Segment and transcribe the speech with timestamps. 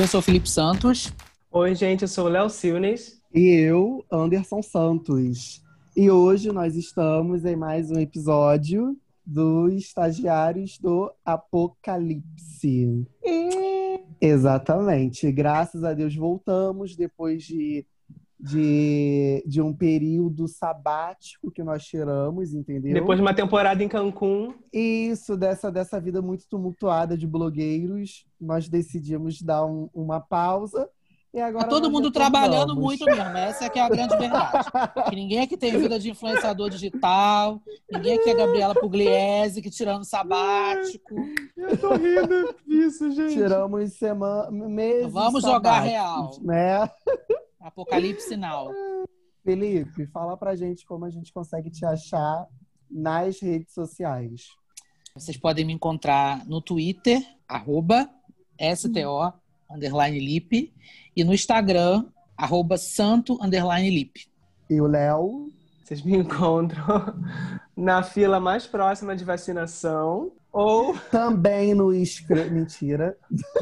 [0.00, 1.12] Eu sou Felipe Santos.
[1.52, 3.20] Oi, gente, eu sou o Léo Silnes.
[3.34, 5.62] E eu, Anderson Santos.
[5.94, 13.06] E hoje nós estamos em mais um episódio dos Estagiários do Apocalipse.
[13.22, 14.00] E...
[14.18, 15.30] Exatamente.
[15.30, 17.84] Graças a Deus voltamos depois de,
[18.42, 22.94] de, de um período sabático que nós tiramos, entendeu?
[22.94, 24.54] Depois de uma temporada em Cancún.
[24.72, 30.88] Isso, dessa, dessa vida muito tumultuada de blogueiros, nós decidimos dar um- uma pausa.
[31.32, 33.36] E agora Tá todo nós mundo trabalhando muito mesmo.
[33.36, 34.64] Essa é que é a grande verdade.
[35.08, 37.60] Que ninguém aqui tem vida de influenciador digital.
[37.92, 41.14] Ninguém aqui é Gabriela Pugliese, que tirando sabático.
[41.56, 43.34] Eu tô rindo disso, gente.
[43.34, 45.12] Tiramos semana, meses.
[45.12, 46.32] Vamos jogar real.
[46.42, 46.90] Né?
[47.60, 48.72] Apocalipse sinal.
[49.44, 52.46] Felipe, fala pra gente como a gente consegue te achar
[52.90, 54.46] nas redes sociais.
[55.14, 58.08] Vocês podem me encontrar no Twitter, arroba
[58.76, 59.32] STO,
[59.70, 60.72] underline Lipe,
[61.16, 64.30] e no Instagram, arroba santo, underline Lipe.
[64.68, 65.50] E o Léo,
[65.84, 66.84] Vocês me encontram
[67.76, 70.32] na fila mais próxima de vacinação.
[70.52, 72.50] Ou também no Scrum.
[72.50, 73.16] Mentira.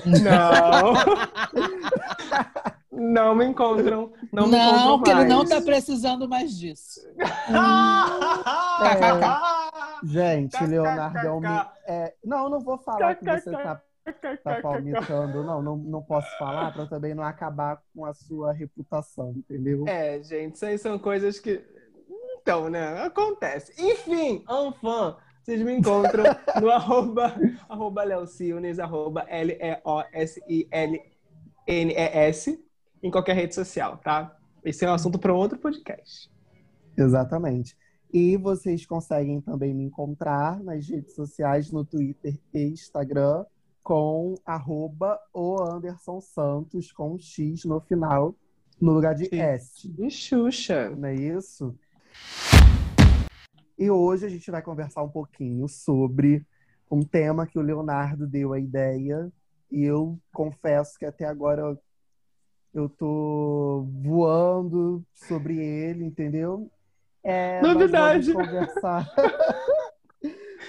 [0.04, 0.94] não.
[2.98, 4.12] não me encontram.
[4.32, 5.50] Não, me Não, encontram porque ele não mais.
[5.50, 7.00] tá precisando mais disso.
[7.48, 9.68] Ah!
[10.04, 10.66] Gente, KKK.
[10.66, 11.40] Leonardo é um.
[11.86, 12.14] É...
[12.24, 13.82] Não, não vou falar que você tá,
[14.44, 15.44] tá palmitando.
[15.44, 19.84] Não, não, não posso falar pra também não acabar com a sua reputação, entendeu?
[19.86, 21.62] É, gente, isso aí são coisas que.
[22.40, 23.02] Então, né?
[23.02, 23.72] Acontece.
[23.78, 26.24] Enfim, Anfan, vocês me encontram
[26.60, 27.34] no arroba,
[27.68, 29.88] arroba Leocilnes, arroba L-E-O-S-I-L-N-E-S,
[33.02, 34.36] em qualquer rede social, tá?
[34.64, 36.30] Esse é um assunto para outro podcast.
[36.96, 37.76] Exatamente.
[38.12, 43.44] E vocês conseguem também me encontrar nas redes sociais, no Twitter e Instagram,
[43.82, 48.34] com arroba o Anderson Santos, com um X no final,
[48.80, 49.38] no lugar de Sim.
[49.38, 49.94] S.
[49.98, 50.90] E Xuxa.
[50.90, 51.74] Não é isso?
[53.78, 56.44] E hoje a gente vai conversar um pouquinho sobre
[56.90, 59.30] um tema que o Leonardo deu a ideia.
[59.70, 61.78] E eu confesso que até agora
[62.78, 66.70] eu, tô voando sobre ele, entendeu?
[67.22, 68.32] É, Novidade.
[68.32, 69.10] vamos conversar.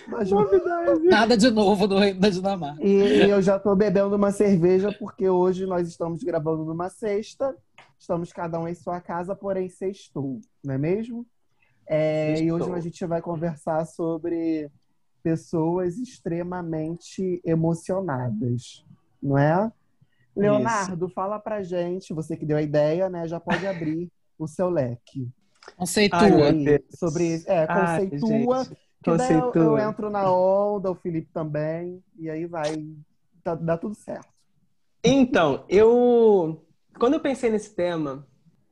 [0.07, 1.03] Vamos- Novidade.
[1.05, 2.81] Nada de novo no Reino da Dinamarca.
[2.83, 7.55] E, e eu já tô bebendo uma cerveja, porque hoje nós estamos gravando numa sexta.
[7.97, 11.25] Estamos cada um em sua casa, porém sextou, não é mesmo?
[11.87, 14.69] É, e hoje a gente vai conversar sobre
[15.21, 18.85] pessoas extremamente emocionadas,
[19.21, 19.71] não é?
[20.39, 23.27] Leonardo, fala pra gente, você que deu a ideia, né?
[23.27, 25.27] Já pode abrir o seu leque.
[25.77, 26.19] Conceitua.
[26.19, 31.29] Ai, sobre é, Ai, conceitua, gente, que daí eu, eu entro na onda, o Felipe
[31.33, 32.85] também, e aí vai,
[33.43, 34.27] tá- dá tudo certo.
[35.03, 36.65] Então, eu.
[36.97, 38.27] Quando eu pensei nesse tema,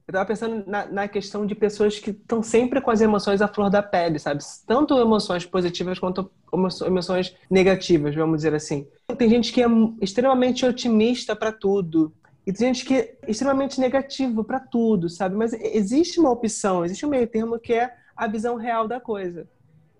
[0.07, 3.47] eu tava pensando na, na questão de pessoas que estão sempre com as emoções à
[3.47, 4.41] flor da pele, sabe?
[4.65, 8.87] Tanto emoções positivas quanto emo- emoções negativas, vamos dizer assim.
[9.17, 9.67] Tem gente que é
[10.01, 12.13] extremamente otimista para tudo.
[12.45, 15.35] E tem gente que é extremamente negativo para tudo, sabe?
[15.35, 19.45] Mas existe uma opção, existe um meio termo que é a visão real da coisa.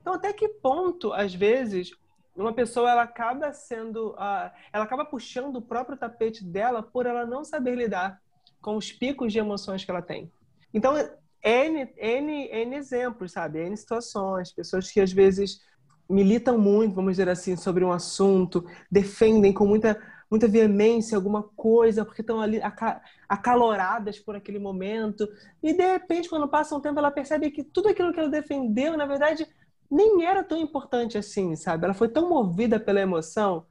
[0.02, 1.92] Então, até que ponto, às vezes,
[2.34, 7.26] uma pessoa ela acaba sendo, ah, ela acaba puxando o próprio tapete dela por ela
[7.26, 8.22] não saber lidar
[8.62, 10.32] com os picos de emoções que ela tem.
[10.74, 10.96] Então,
[11.44, 13.60] N, N, N exemplos, sabe?
[13.60, 15.62] N situações, pessoas que às vezes
[16.10, 20.02] militam muito, vamos dizer assim, sobre um assunto, defendem com muita,
[20.32, 25.28] muita veemência alguma coisa, porque estão ali aca- acaloradas por aquele momento,
[25.62, 28.96] e de repente, quando passa um tempo, ela percebe que tudo aquilo que ela defendeu,
[28.98, 29.46] na verdade,
[29.90, 31.86] nem era tão importante assim, sabe?
[31.86, 33.66] Ela foi tão movida pela emoção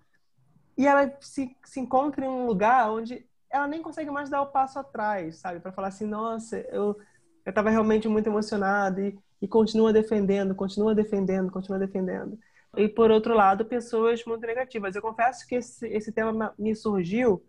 [0.76, 4.46] e ela se, se encontra em um lugar onde ela nem consegue mais dar o
[4.46, 5.60] passo atrás, sabe?
[5.60, 6.96] Para falar assim, nossa, eu
[7.44, 12.36] eu estava realmente muito emocionada e, e continua defendendo, continua defendendo, continua defendendo.
[12.76, 14.96] E por outro lado, pessoas muito negativas.
[14.96, 17.40] Eu confesso que esse, esse tema ma- me surgiu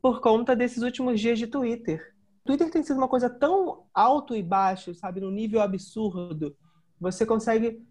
[0.00, 2.14] por conta desses últimos dias de Twitter.
[2.44, 6.56] Twitter tem sido uma coisa tão alto e baixo, sabe, num nível absurdo.
[7.00, 7.84] Você consegue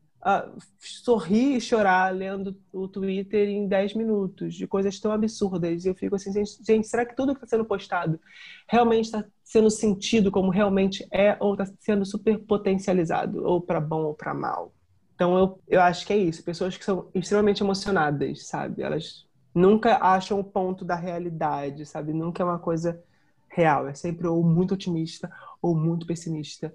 [0.79, 5.85] sorrir e chorar lendo o Twitter em 10 minutos, de coisas tão absurdas.
[5.85, 8.19] E eu fico assim, gente, gente, será que tudo que está sendo postado
[8.67, 14.03] realmente está sendo sentido como realmente é, ou está sendo super potencializado, ou para bom
[14.03, 14.73] ou para mal?
[15.15, 16.43] Então eu, eu acho que é isso.
[16.43, 18.81] Pessoas que são extremamente emocionadas, sabe?
[18.81, 22.13] Elas nunca acham o ponto da realidade, sabe?
[22.13, 23.01] Nunca é uma coisa
[23.49, 23.87] real.
[23.87, 25.31] É sempre ou muito otimista
[25.61, 26.73] ou muito pessimista.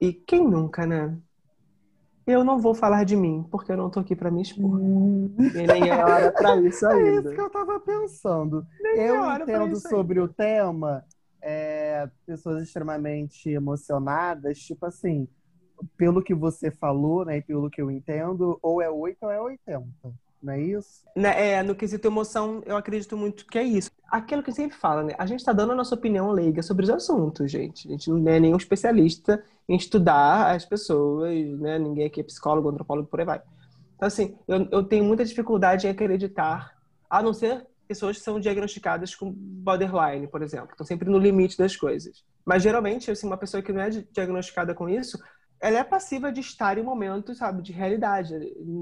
[0.00, 1.16] E quem nunca, né?
[2.28, 4.78] Eu não vou falar de mim, porque eu não tô aqui pra me expor.
[4.78, 5.34] Hum.
[5.38, 7.08] E nem é hora pra isso ainda.
[7.08, 8.66] É isso que eu tava pensando.
[8.80, 10.30] Nem é eu é entendo sobre ainda.
[10.30, 11.04] o tema
[11.42, 15.26] é, pessoas extremamente emocionadas, tipo assim,
[15.96, 19.40] pelo que você falou, né, e pelo que eu entendo, ou é 8 ou é
[19.40, 19.86] 80.
[20.40, 21.04] Não é isso?
[21.16, 23.90] Né, é, no quesito emoção, eu acredito muito que é isso.
[24.10, 25.14] Aquilo que sempre fala, né?
[25.18, 27.88] A gente está dando a nossa opinião leiga sobre os assuntos, gente.
[27.88, 31.78] A gente não é nenhum especialista em estudar as pessoas, né?
[31.78, 33.42] Ninguém aqui é psicólogo, antropólogo, por aí vai.
[33.96, 36.76] Então, assim, eu, eu tenho muita dificuldade em acreditar,
[37.10, 41.56] a não ser pessoas que são diagnosticadas com borderline, por exemplo, estão sempre no limite
[41.56, 42.24] das coisas.
[42.44, 45.18] Mas, geralmente, assim, uma pessoa que não é diagnosticada com isso,
[45.60, 48.34] ela é passiva de estar em momentos, sabe, de realidade,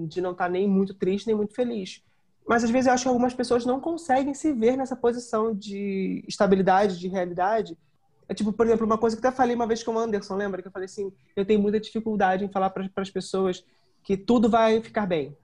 [0.06, 2.02] de não estar nem muito triste, nem muito feliz.
[2.46, 6.22] Mas às vezes eu acho que algumas pessoas não conseguem se ver nessa posição de
[6.28, 7.76] estabilidade, de realidade.
[8.28, 10.60] É tipo, por exemplo, uma coisa que até falei uma vez com o Anderson, lembra?
[10.60, 13.64] Que eu falei assim, eu tenho muita dificuldade em falar para as pessoas
[14.02, 15.36] que tudo vai ficar bem.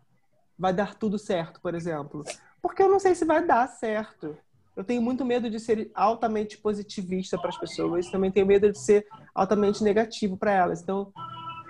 [0.58, 2.25] Vai dar tudo certo, por exemplo.
[2.61, 4.37] Porque eu não sei se vai dar certo.
[4.75, 8.79] Eu tenho muito medo de ser altamente positivista para as pessoas, também tenho medo de
[8.79, 10.82] ser altamente negativo para elas.
[10.82, 11.12] Então,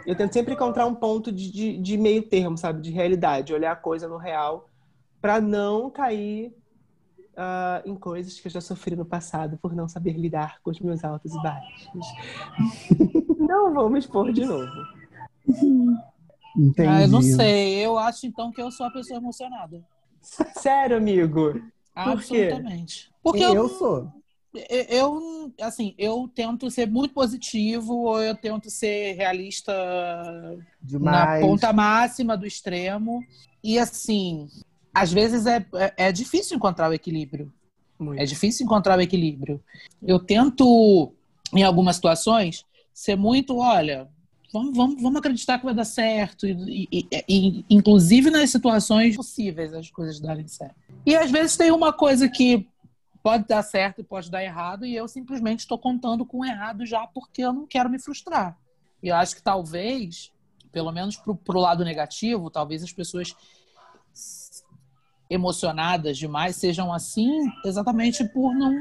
[0.07, 2.81] eu tento sempre encontrar um ponto de, de, de meio termo, sabe?
[2.81, 4.69] De realidade, olhar a coisa no real,
[5.21, 6.55] para não cair
[7.33, 10.81] uh, em coisas que eu já sofri no passado por não saber lidar com os
[10.81, 12.07] meus altos e baixos.
[13.39, 14.73] não vou me expor de novo.
[16.57, 16.89] Entendi.
[16.89, 17.75] Ah, eu não sei.
[17.75, 19.83] Eu acho então que eu sou a pessoa emocionada.
[20.21, 21.61] Sério, amigo?
[21.95, 23.11] Absolutamente.
[23.23, 24.13] Porque eu, eu sou.
[24.89, 29.73] Eu, assim, eu tento ser muito positivo ou eu tento ser realista
[30.81, 31.41] Demais.
[31.41, 33.25] na ponta máxima do extremo.
[33.65, 34.49] E, assim,
[34.93, 37.53] às vezes é, é, é difícil encontrar o equilíbrio.
[37.99, 38.21] Muito.
[38.21, 39.63] É difícil encontrar o equilíbrio.
[40.03, 41.13] Eu tento,
[41.55, 44.09] em algumas situações, ser muito, olha,
[44.53, 46.47] vamos, vamos, vamos acreditar que vai dar certo.
[46.47, 50.75] E, e, e, inclusive nas situações possíveis as coisas darem certo.
[51.07, 52.69] E às vezes tem uma coisa que
[53.23, 56.85] pode dar certo e pode dar errado, e eu simplesmente estou contando com o errado
[56.85, 58.59] já porque eu não quero me frustrar.
[59.01, 60.33] E eu acho que talvez,
[60.73, 63.37] pelo menos para o lado negativo, talvez as pessoas
[65.33, 67.31] emocionadas demais sejam assim
[67.65, 68.73] exatamente por não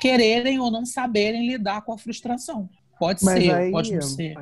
[0.00, 2.68] quererem ou não saberem lidar com a frustração.
[2.98, 4.34] Pode mas ser, aí, pode não ser.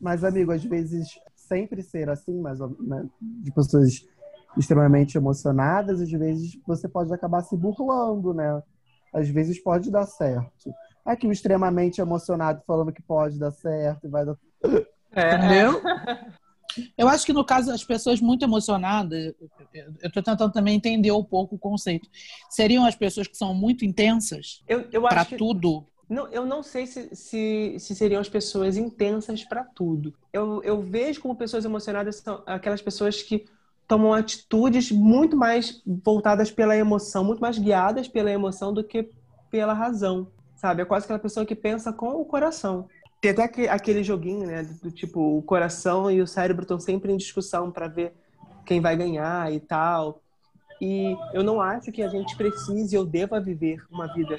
[0.00, 4.06] Mas, amigo, às vezes sempre ser assim, mas né, de pessoas
[4.56, 8.62] extremamente emocionadas, às vezes você pode acabar se burlando, né?
[9.12, 10.72] Às vezes pode dar certo.
[11.04, 14.36] Aqui o extremamente emocionado falando que pode dar certo e vai dar.
[15.12, 15.34] É.
[15.34, 15.80] Entendeu?
[16.96, 19.34] Eu acho que no caso das pessoas muito emocionadas,
[19.72, 22.08] eu estou tentando também entender um pouco o conceito.
[22.50, 24.62] Seriam as pessoas que são muito intensas
[25.08, 25.86] para tudo?
[26.08, 30.14] Não, eu não sei se, se, se seriam as pessoas intensas para tudo.
[30.32, 33.44] Eu, eu vejo como pessoas emocionadas são aquelas pessoas que
[33.86, 39.10] tomam atitudes muito mais voltadas pela emoção, muito mais guiadas pela emoção do que
[39.50, 40.82] pela razão, sabe?
[40.82, 42.86] É quase aquela pessoa que pensa com o coração.
[43.20, 44.62] Tem até aquele joguinho, né?
[44.62, 48.14] Do tipo, o coração e o cérebro estão sempre em discussão para ver
[48.64, 50.22] quem vai ganhar e tal.
[50.80, 54.38] E eu não acho que a gente precise ou deva viver uma vida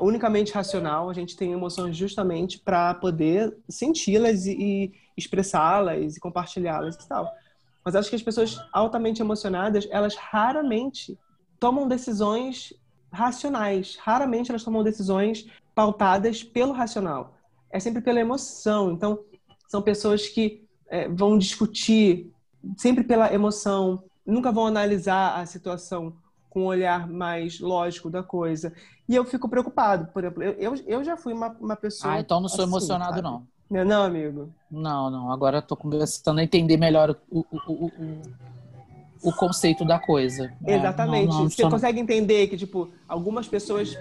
[0.00, 1.08] unicamente racional.
[1.08, 7.30] A gente tem emoções justamente para poder senti-las e, e expressá-las e compartilhá-las e tal.
[7.84, 11.16] Mas acho que as pessoas altamente emocionadas, elas raramente
[11.60, 12.74] tomam decisões
[13.12, 13.96] racionais.
[14.00, 17.37] Raramente elas tomam decisões pautadas pelo racional.
[17.70, 18.92] É sempre pela emoção.
[18.92, 19.18] Então,
[19.68, 22.32] são pessoas que é, vão discutir
[22.76, 26.14] sempre pela emoção, nunca vão analisar a situação
[26.50, 28.72] com um olhar mais lógico da coisa.
[29.08, 32.14] E eu fico preocupado, por exemplo, eu, eu, já fui uma, uma pessoa.
[32.14, 33.22] Ah, então não sou assim, emocionado, sabe?
[33.22, 33.46] não.
[33.70, 34.50] Não, não, amigo.
[34.70, 35.30] Não, não.
[35.30, 38.22] Agora estou começando a entender melhor o, o, o,
[39.22, 40.50] o, conceito da coisa.
[40.64, 41.24] É, Exatamente.
[41.24, 43.94] É, não, não, Você consegue entender que, tipo, algumas pessoas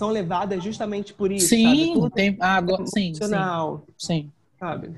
[0.00, 1.48] são levadas justamente por isso.
[1.48, 2.34] Sim, Tudo tem.
[2.40, 3.84] Ah, agora, sim, emocional.
[3.98, 4.22] Sim.
[4.22, 4.32] sim.
[4.58, 4.94] Sabe?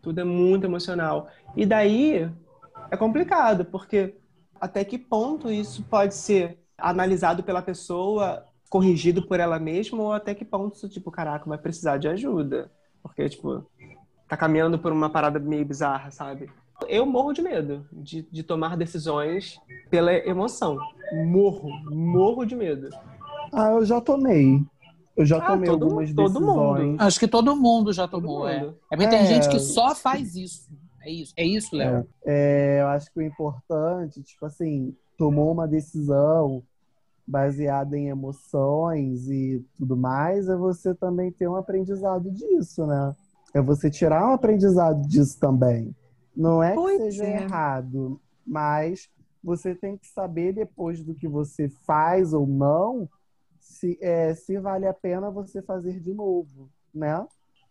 [0.00, 1.28] Tudo é muito emocional.
[1.54, 2.26] E daí
[2.90, 4.14] é complicado, porque
[4.58, 10.34] até que ponto isso pode ser analisado pela pessoa, corrigido por ela mesma, ou até
[10.34, 12.70] que ponto, tipo, caraca, vai precisar de ajuda.
[13.02, 13.70] Porque, tipo,
[14.26, 16.48] tá caminhando por uma parada meio bizarra, sabe?
[16.88, 20.78] Eu morro de medo de, de tomar decisões pela emoção.
[21.26, 22.88] Morro, morro de medo.
[23.52, 24.62] Ah, eu já tomei.
[25.16, 26.86] Eu já ah, tomei todo, algumas todo decisões.
[26.86, 27.02] Mundo.
[27.02, 28.72] Acho que todo mundo já tomou, é.
[28.90, 29.26] É porque tem é...
[29.26, 30.68] gente que só faz isso.
[31.02, 32.06] É isso, é isso, Léo.
[32.24, 36.62] É, é, eu acho que o importante, tipo assim, tomou uma decisão,
[37.26, 43.14] baseada em emoções e tudo mais, é você também ter um aprendizado disso, né?
[43.54, 45.94] É você tirar um aprendizado disso também.
[46.36, 47.42] Não é pois que seja é.
[47.42, 49.08] errado, mas
[49.42, 53.08] você tem que saber depois do que você faz ou não,
[53.80, 57.26] se, é, se vale a pena você fazer de novo, né?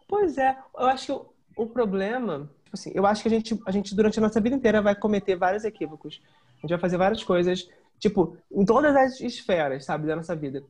[0.08, 3.60] Pois é, eu acho que o, o problema, tipo assim, eu acho que a gente,
[3.66, 6.20] a gente durante a nossa vida inteira vai cometer vários equívocos.
[6.58, 10.64] A gente vai fazer várias coisas, tipo, em todas as esferas, sabe, da nossa vida.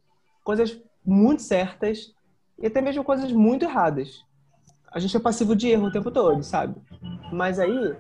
[0.44, 2.14] Coisas muito certas
[2.58, 4.26] e até mesmo coisas muito erradas.
[4.92, 6.76] A gente é passivo de erro o tempo todo, sabe?
[7.32, 7.96] Mas aí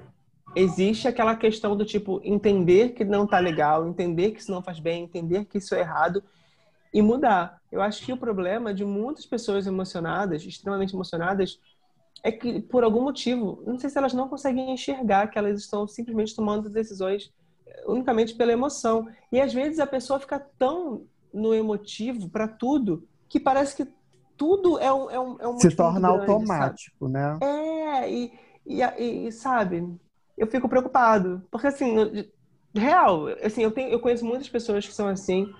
[0.55, 4.79] existe aquela questão do tipo entender que não tá legal, entender que isso não faz
[4.79, 6.21] bem, entender que isso é errado
[6.93, 7.59] e mudar.
[7.71, 11.59] Eu acho que o problema de muitas pessoas emocionadas, extremamente emocionadas,
[12.23, 15.87] é que por algum motivo, não sei se elas não conseguem enxergar que elas estão
[15.87, 17.31] simplesmente tomando decisões
[17.85, 19.07] unicamente pela emoção.
[19.31, 23.91] E às vezes a pessoa fica tão no emotivo para tudo que parece que
[24.35, 27.13] tudo é um, é um, é um se torna grande, automático, sabe?
[27.13, 27.37] né?
[27.41, 28.33] É e,
[28.65, 29.95] e, e, sabe,
[30.37, 32.25] eu fico preocupado porque assim,
[32.73, 35.51] real, assim, eu tenho, eu conheço muitas pessoas que são assim.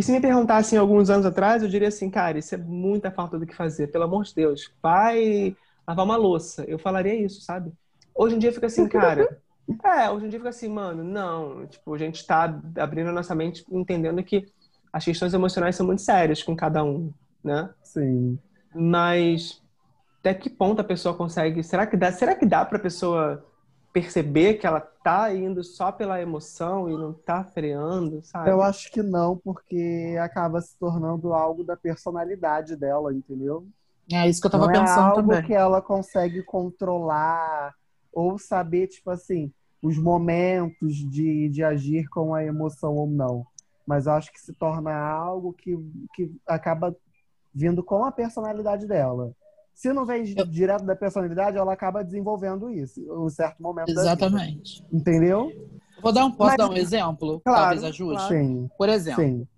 [0.00, 3.38] E se me perguntassem alguns anos atrás, eu diria assim, cara, isso é muita falta
[3.38, 4.72] do que fazer, pelo amor de Deus.
[4.82, 5.54] Vai
[5.86, 6.64] lavar uma louça.
[6.66, 7.70] Eu falaria isso, sabe?
[8.14, 9.38] Hoje em dia fica assim, cara.
[9.84, 11.66] é, hoje em dia fica assim, mano, não.
[11.66, 12.44] Tipo, a gente tá
[12.78, 14.46] abrindo a nossa mente, entendendo que
[14.90, 17.12] as questões emocionais são muito sérias com cada um,
[17.44, 17.68] né?
[17.82, 18.38] Sim.
[18.74, 19.60] Mas
[20.20, 21.62] até que ponto a pessoa consegue.
[21.62, 23.44] Será que dá, será que dá pra pessoa
[23.92, 28.50] perceber que ela tá indo só pela emoção e não tá freando, sabe?
[28.50, 33.66] Eu acho que não, porque acaba se tornando algo da personalidade dela, entendeu?
[34.12, 35.44] É isso que eu tava não pensando é algo também.
[35.44, 37.74] que ela consegue controlar
[38.12, 43.46] ou saber, tipo assim, os momentos de, de agir com a emoção ou não.
[43.86, 45.76] Mas eu acho que se torna algo que,
[46.14, 46.94] que acaba
[47.52, 49.32] vindo com a personalidade dela.
[49.80, 50.44] Se não vem eu...
[50.44, 53.88] direto da personalidade, ela acaba desenvolvendo isso em um certo momento.
[53.88, 54.84] Exatamente.
[54.92, 55.50] Entendeu?
[56.02, 57.40] Vou dar um, posso Mas, dar um exemplo?
[57.40, 58.16] Claro, talvez ajude?
[58.16, 58.34] Claro.
[58.34, 58.70] Sim.
[58.76, 59.48] Por exemplo, sim.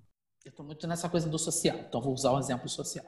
[0.45, 3.05] eu estou muito nessa coisa do social, então vou usar um exemplo social.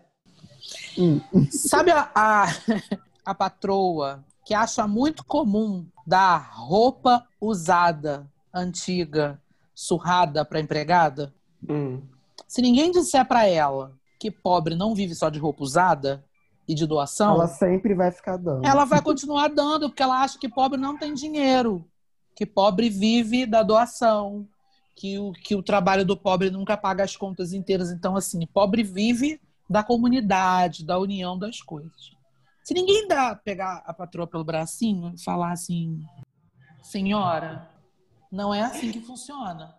[0.99, 1.21] Hum.
[1.53, 2.47] Sabe a, a,
[3.25, 9.41] a patroa que acha muito comum dar roupa usada, antiga,
[9.73, 11.33] surrada para empregada?
[11.71, 12.03] Hum.
[12.49, 16.25] Se ninguém disser para ela que pobre não vive só de roupa usada,
[16.67, 18.65] e de doação, ela sempre vai ficar dando.
[18.65, 21.87] Ela vai continuar dando, porque ela acha que pobre não tem dinheiro,
[22.35, 24.49] que pobre vive da doação,
[24.97, 27.91] que o, que o trabalho do pobre nunca paga as contas inteiras.
[27.91, 32.13] Então, assim, pobre vive da comunidade, da união das coisas.
[32.63, 36.03] Se ninguém dá pegar a patroa pelo bracinho e falar assim,
[36.83, 37.69] senhora,
[38.33, 39.75] não é assim que funciona.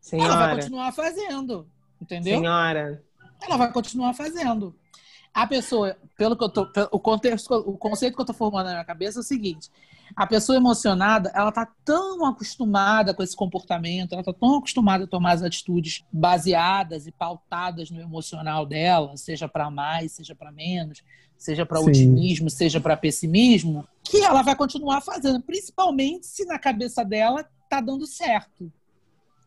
[0.00, 0.32] Senhora.
[0.32, 1.68] Ela vai continuar fazendo,
[2.00, 2.38] entendeu?
[2.38, 3.04] Senhora.
[3.42, 4.74] Ela vai continuar fazendo
[5.34, 8.72] a pessoa, pelo que eu tô, o contexto, o conceito que eu tô formando na
[8.72, 9.68] minha cabeça é o seguinte:
[10.14, 15.08] a pessoa emocionada, ela tá tão acostumada com esse comportamento, ela tá tão acostumada a
[15.08, 21.02] tomar as atitudes baseadas e pautadas no emocional dela, seja para mais, seja para menos,
[21.36, 27.04] seja para otimismo, seja para pessimismo, que ela vai continuar fazendo, principalmente se na cabeça
[27.04, 28.72] dela tá dando certo.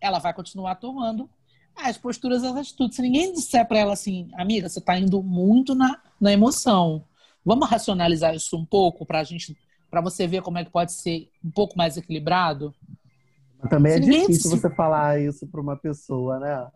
[0.02, 1.30] Ela vai continuar tomando
[1.78, 2.96] as posturas, as atitudes.
[2.96, 7.04] Se ninguém disser para ela assim, amiga, você está indo muito na, na emoção.
[7.46, 9.58] Vamos racionalizar isso um pouco para a gente,
[9.90, 12.74] para você ver como é que pode ser um pouco mais equilibrado.
[13.70, 16.68] Também é difícil você falar isso para uma pessoa, né?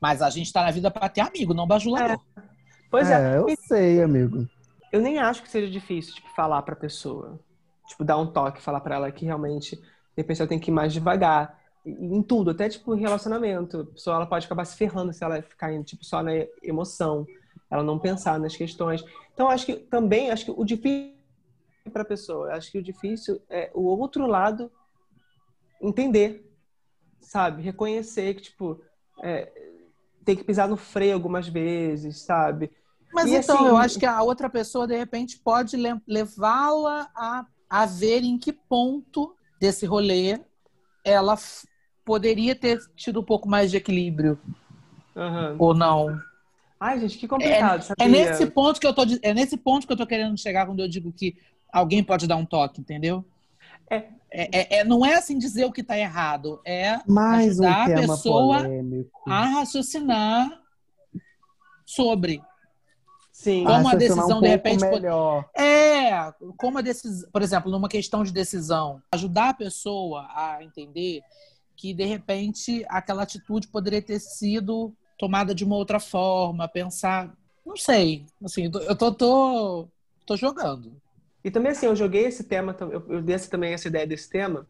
[0.00, 2.18] Mas a gente está na vida para ter amigo, não bajulador.
[2.36, 2.42] É.
[2.90, 3.34] Pois é.
[3.34, 3.38] é.
[3.38, 4.46] Eu sei, amigo.
[4.90, 7.40] Eu nem acho que seja difícil, tipo, falar para a pessoa.
[7.88, 9.82] Tipo, dar um toque, falar para ela que realmente, de
[10.16, 13.80] repente, ela tem que ir mais devagar em tudo, até tipo relacionamento.
[13.80, 17.26] A pessoa ela pode acabar se ferrando se ela ficar tipo só na emoção,
[17.70, 19.04] ela não pensar nas questões.
[19.34, 21.16] Então acho que também acho que o difícil
[21.92, 24.70] para a pessoa, acho que o difícil é o outro lado
[25.80, 26.48] entender,
[27.20, 28.80] sabe, reconhecer que tipo
[29.20, 29.50] é,
[30.24, 32.70] tem que pisar no freio algumas vezes, sabe?
[33.12, 37.46] Mas e, então assim, eu acho que a outra pessoa de repente pode levá-la a,
[37.68, 40.40] a ver em que ponto desse rolê
[41.04, 41.36] ela
[42.04, 44.38] poderia ter tido um pouco mais de equilíbrio.
[45.14, 45.56] Uhum.
[45.58, 46.20] Ou não.
[46.80, 47.94] Ai, gente, que complicado.
[47.98, 50.66] É, é, nesse ponto que eu tô, é nesse ponto que eu tô querendo chegar
[50.66, 51.36] quando eu digo que
[51.72, 53.24] alguém pode dar um toque, entendeu?
[53.88, 57.92] É, é, é não é assim dizer o que está errado, é Mais ajudar um
[57.92, 59.30] a pessoa polêmico.
[59.30, 60.60] a raciocinar
[61.84, 62.42] sobre.
[63.30, 63.64] Sim.
[63.64, 64.84] Como a decisão, um de repente.
[64.84, 65.48] Melhor.
[65.56, 71.22] É, como a decisão, por exemplo, numa questão de decisão, ajudar a pessoa a entender
[71.82, 77.34] que de repente aquela atitude poderia ter sido tomada de uma outra forma, pensar,
[77.66, 79.88] não sei, assim, eu tô tô,
[80.24, 80.92] tô jogando.
[81.42, 84.64] E também assim, eu joguei esse tema, eu dei também essa ideia desse tema,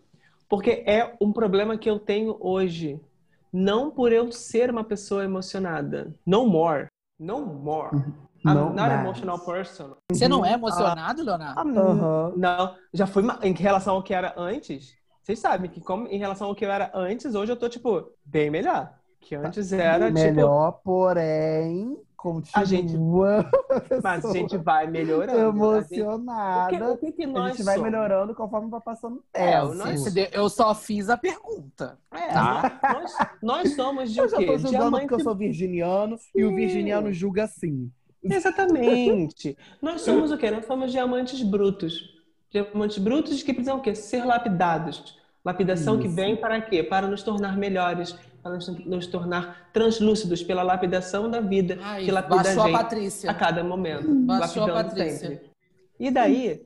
[0.48, 2.98] porque é um problema que eu tenho hoje.
[3.52, 6.14] Não por eu ser uma pessoa emocionada.
[6.24, 6.86] No more.
[7.20, 7.94] No more.
[7.94, 8.14] Uhum.
[8.44, 9.94] I'm não, not an emotional person.
[10.10, 11.60] Você não é emocionado, Leonardo?
[11.60, 12.32] Uhum.
[12.38, 15.01] Não, já fui em relação ao que era antes.
[15.22, 18.12] Vocês sabem que como em relação ao que eu era antes, hoje eu tô tipo
[18.24, 18.92] bem melhor.
[19.20, 22.60] Que antes era melhor, tipo melhor, porém continua.
[22.60, 22.96] A gente,
[24.02, 25.38] mas a gente vai melhorando.
[25.38, 26.70] Emocionada.
[26.70, 29.24] Gente, o que, o que, que nós a gente vai melhorando conforme vai passando o
[29.32, 29.72] é, tempo.
[29.72, 31.98] É, nós, eu só fiz a pergunta.
[32.12, 32.80] É, tá?
[32.92, 34.44] nós, nós somos de eu o quê?
[34.44, 36.30] Eu tô julgando porque eu sou virginiano Sim.
[36.34, 37.90] e o virginiano julga assim.
[38.22, 39.56] Exatamente.
[39.82, 40.50] nós somos o quê?
[40.50, 42.11] Nós somos diamantes brutos.
[42.52, 43.94] Diamantes brutos que precisam o quê?
[43.94, 45.18] Ser lapidados.
[45.44, 46.02] Lapidação Isso.
[46.02, 46.82] que vem para quê?
[46.82, 51.78] Para nos tornar melhores, para nos tornar translúcidos pela lapidação da vida.
[51.82, 53.30] Ai, que lapida a, gente a Patrícia.
[53.30, 54.14] a cada momento.
[54.14, 55.30] Baixou a Patrícia.
[55.30, 55.50] Sempre.
[55.98, 56.62] E daí,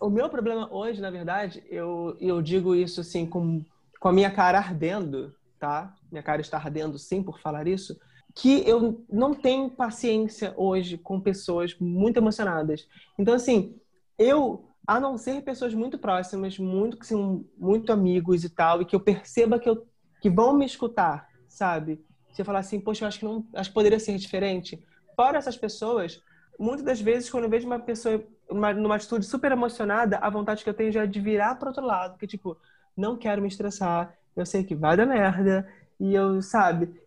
[0.00, 3.64] o meu problema hoje, na verdade, eu, eu digo isso assim, com,
[3.98, 5.94] com a minha cara ardendo, tá?
[6.10, 7.98] Minha cara está ardendo sim por falar isso,
[8.34, 12.86] que eu não tenho paciência hoje com pessoas muito emocionadas.
[13.18, 13.76] Então, assim,
[14.18, 18.94] eu, a não ser pessoas muito próximas, muito, assim, muito amigos e tal, e que
[18.94, 19.86] eu perceba que eu
[20.20, 22.04] que vão me escutar, sabe?
[22.32, 24.80] Se eu falar assim, poxa, eu acho que não, acho que poderia ser diferente.
[25.16, 26.22] Fora essas pessoas,
[26.58, 30.62] muitas das vezes quando eu vejo uma pessoa uma, numa atitude super emocionada, a vontade
[30.62, 32.56] que eu tenho já é de virar para outro lado, que tipo,
[32.96, 37.00] não quero me estressar, eu sei que vai dar merda, e eu, sabe,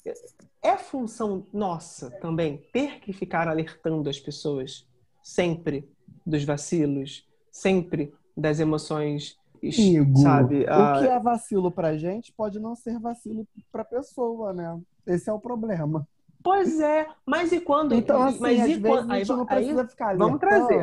[0.62, 4.88] é função nossa também ter que ficar alertando as pessoas
[5.24, 5.88] sempre
[6.26, 10.64] dos vacilos, sempre das emoções Amigo, sabe?
[10.64, 14.80] O que é vacilo pra gente pode não ser vacilo pra pessoa, né?
[15.08, 16.08] Esse é o problema.
[16.44, 17.96] Pois é, mas e quando?
[17.96, 19.12] Então, assim, mas às e quando?
[19.12, 20.82] a gente aí, não precisa aí, ficar Vamos trazer.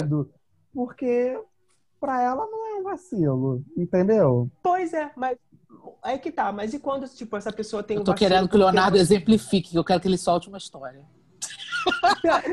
[0.74, 1.38] Porque
[2.00, 4.50] pra ela não é um vacilo, entendeu?
[4.60, 5.38] Pois é, mas
[6.02, 6.50] aí que tá.
[6.50, 9.76] Mas e quando, tipo, essa pessoa tem eu tô um querendo que o Leonardo exemplifique,
[9.76, 11.04] eu quero que ele solte uma história.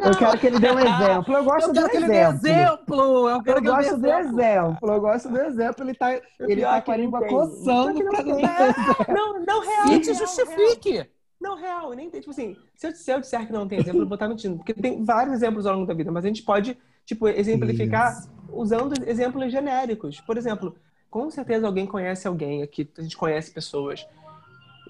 [0.04, 1.34] Eu quero que ele dê um exemplo.
[1.36, 2.14] Eu gosto eu do exemplo.
[2.14, 3.30] exemplo.
[3.30, 4.90] Eu, eu gosto do exemplo.
[4.90, 5.84] Eu gosto do exemplo.
[5.84, 9.88] Ele tá, ele tá com a língua coçando não, não, não, real.
[9.92, 10.92] E te justifique.
[10.92, 11.08] Real.
[11.40, 14.02] Não, real, nem tem, tipo assim, se eu, se eu disser que não tem exemplo,
[14.02, 14.58] eu vou estar mentindo.
[14.58, 18.30] Porque tem vários exemplos ao longo da vida, mas a gente pode, tipo, exemplificar Isso.
[18.52, 20.20] usando exemplos genéricos.
[20.20, 20.76] Por exemplo,
[21.10, 24.06] com certeza alguém conhece alguém aqui, a gente conhece pessoas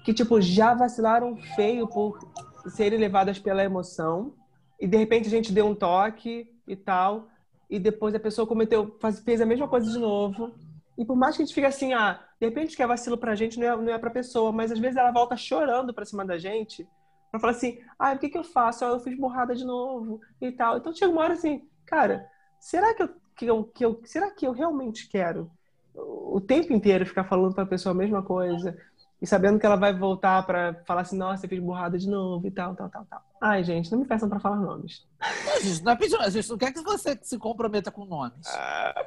[0.04, 2.18] que, tipo, já vacilaram feio por
[2.68, 4.34] serem levadas pela emoção
[4.80, 7.28] e de repente a gente deu um toque e tal
[7.68, 10.52] e depois a pessoa cometeu faz, fez a mesma coisa de novo.
[10.98, 13.34] E por mais que a gente fique assim ah de repente que é vacilo pra
[13.34, 16.24] gente não é, não é pra pessoa mas às vezes ela volta chorando pra cima
[16.24, 16.86] da gente
[17.30, 18.84] pra falar assim ah o que que eu faço?
[18.84, 20.78] Ah, eu fiz borrada de novo e tal.
[20.78, 22.26] Então chega uma hora assim cara
[22.58, 25.50] será que eu, que eu, que eu será que eu realmente quero
[25.94, 28.76] o tempo inteiro ficar falando para a pessoa a mesma coisa
[29.20, 32.46] e sabendo que ela vai voltar para falar assim, nossa, eu fiz burrada de novo
[32.46, 33.22] e tal, tal, tal, tal.
[33.40, 35.06] Ai, gente, não me peçam para falar nomes.
[35.20, 38.46] A gente não é pedindo, a gente não quer que você se comprometa com nomes.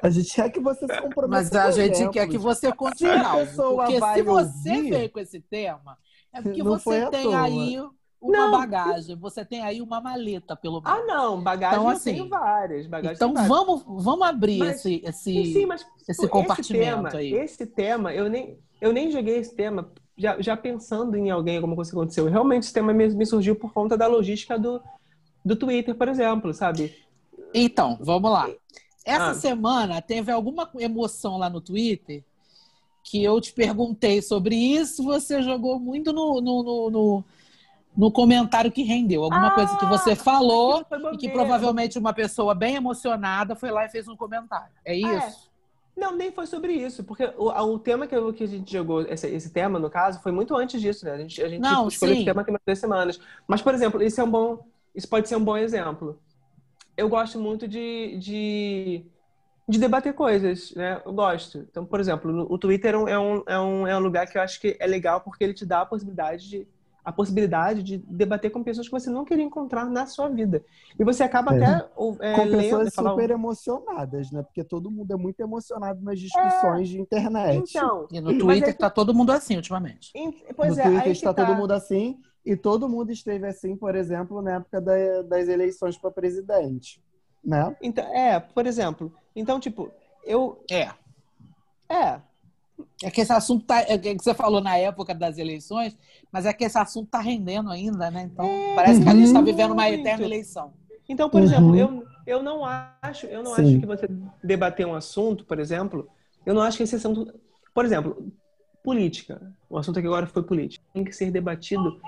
[0.00, 2.14] A gente quer que você se comprometa Mas a gente exemplos.
[2.14, 3.18] quer que você continue.
[3.56, 5.98] Porque se você ouvir, veio com esse tema,
[6.32, 7.80] é porque você tem aí
[8.20, 8.50] uma não.
[8.52, 10.98] bagagem, você tem aí uma maleta, pelo menos.
[10.98, 12.86] Ah, não, bagagem então, assim, eu tenho várias.
[12.86, 17.34] Bagagem então vamos, vamos abrir mas, esse, esse, sim, mas, esse compartimento esse tema, aí.
[17.34, 21.74] Esse tema, eu nem, eu nem joguei esse tema já, já pensando em alguém, alguma
[21.74, 22.26] coisa que aconteceu.
[22.26, 24.80] Realmente esse tema me, me surgiu por conta da logística do,
[25.44, 26.94] do Twitter, por exemplo, sabe?
[27.52, 28.48] Então, vamos lá.
[29.04, 29.34] Essa ah.
[29.34, 32.24] semana teve alguma emoção lá no Twitter
[33.04, 37.24] que eu te perguntei sobre isso, você jogou muito no, no, no, no,
[37.94, 39.22] no comentário que rendeu.
[39.22, 43.84] Alguma ah, coisa que você falou e que provavelmente uma pessoa bem emocionada foi lá
[43.84, 44.72] e fez um comentário.
[44.82, 45.43] É isso?
[45.96, 49.02] Não, nem foi sobre isso, porque o, o tema que, eu, que a gente jogou,
[49.02, 51.12] esse, esse tema, no caso, foi muito antes disso, né?
[51.12, 52.20] A gente, a gente Não, escolheu sim.
[52.20, 53.20] esse tema tem umas duas semanas.
[53.46, 54.66] Mas, por exemplo, isso é um bom.
[54.94, 56.18] Isso pode ser um bom exemplo.
[56.96, 59.04] Eu gosto muito de, de,
[59.68, 61.00] de debater coisas, né?
[61.04, 61.58] Eu gosto.
[61.58, 63.08] Então, por exemplo, o Twitter é um,
[63.46, 65.82] é, um, é um lugar que eu acho que é legal porque ele te dá
[65.82, 66.68] a possibilidade de
[67.04, 70.64] a possibilidade de debater com pessoas que você não queria encontrar na sua vida.
[70.98, 71.62] E você acaba é.
[71.62, 71.86] até
[72.20, 73.10] é, com pessoas falar...
[73.10, 74.42] super emocionadas, né?
[74.42, 76.92] Porque todo mundo é muito emocionado nas discussões é.
[76.92, 77.70] de internet.
[77.76, 80.12] Então, e no Twitter está todo mundo assim ultimamente.
[80.56, 81.44] Pois no é, Twitter está tá.
[81.44, 85.98] todo mundo assim e todo mundo esteve assim, por exemplo, na época da, das eleições
[85.98, 87.02] para presidente,
[87.44, 87.76] né?
[87.82, 89.12] Então, é, por exemplo.
[89.36, 89.90] Então, tipo,
[90.24, 90.90] eu é.
[91.86, 92.18] É,
[93.02, 95.96] é que esse assunto tá, é que você falou na época das eleições,
[96.32, 98.28] mas é que esse assunto está rendendo ainda, né?
[98.32, 100.72] Então, é, parece que a gente está vivendo uma eterna eleição.
[101.08, 101.46] Então, por uhum.
[101.46, 104.08] exemplo, eu, eu não acho, eu não acho que você
[104.42, 106.08] debater um assunto, por exemplo,
[106.46, 107.32] eu não acho que esse assunto,
[107.74, 108.32] por exemplo,
[108.82, 109.52] política.
[109.68, 110.84] O assunto aqui agora foi política.
[110.92, 112.00] Tem que ser debatido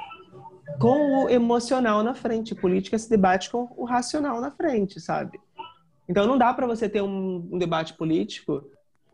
[0.79, 2.55] com o emocional na frente.
[2.55, 5.41] Política se debate com o racional na frente, sabe?
[6.09, 8.63] Então não dá para você ter um, um debate político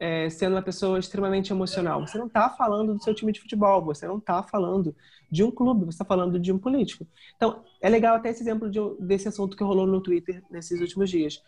[0.03, 2.05] é, sendo uma pessoa extremamente emocional.
[2.05, 4.93] Você não está falando do seu time de futebol, você não está falando
[5.31, 7.07] de um clube, você está falando de um político.
[7.37, 11.09] Então, é legal até esse exemplo de, desse assunto que rolou no Twitter nesses últimos
[11.09, 11.41] dias.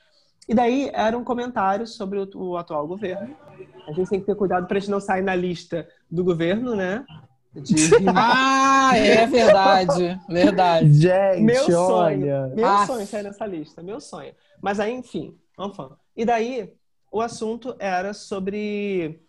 [0.48, 3.34] E daí era um comentário sobre o, o atual governo.
[3.88, 6.76] A gente tem que ter cuidado para a gente não sair na lista do governo,
[6.76, 7.04] né?
[7.52, 7.74] De...
[8.14, 10.92] ah, é verdade, verdade.
[10.92, 12.52] Gente, meu sonho, olha.
[12.54, 12.86] meu ah.
[12.86, 14.32] sonho sair nessa lista, meu sonho.
[14.62, 15.96] Mas aí, enfim, vamos falar.
[16.16, 16.72] E daí
[17.14, 19.20] o assunto era sobre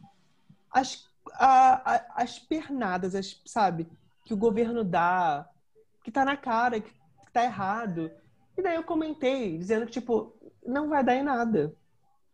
[0.71, 3.87] as, a, a, as pernadas, as, sabe?
[4.25, 5.47] Que o governo dá,
[6.03, 8.09] que tá na cara, que, que tá errado.
[8.57, 11.75] E daí eu comentei, dizendo que, tipo, não vai dar em nada.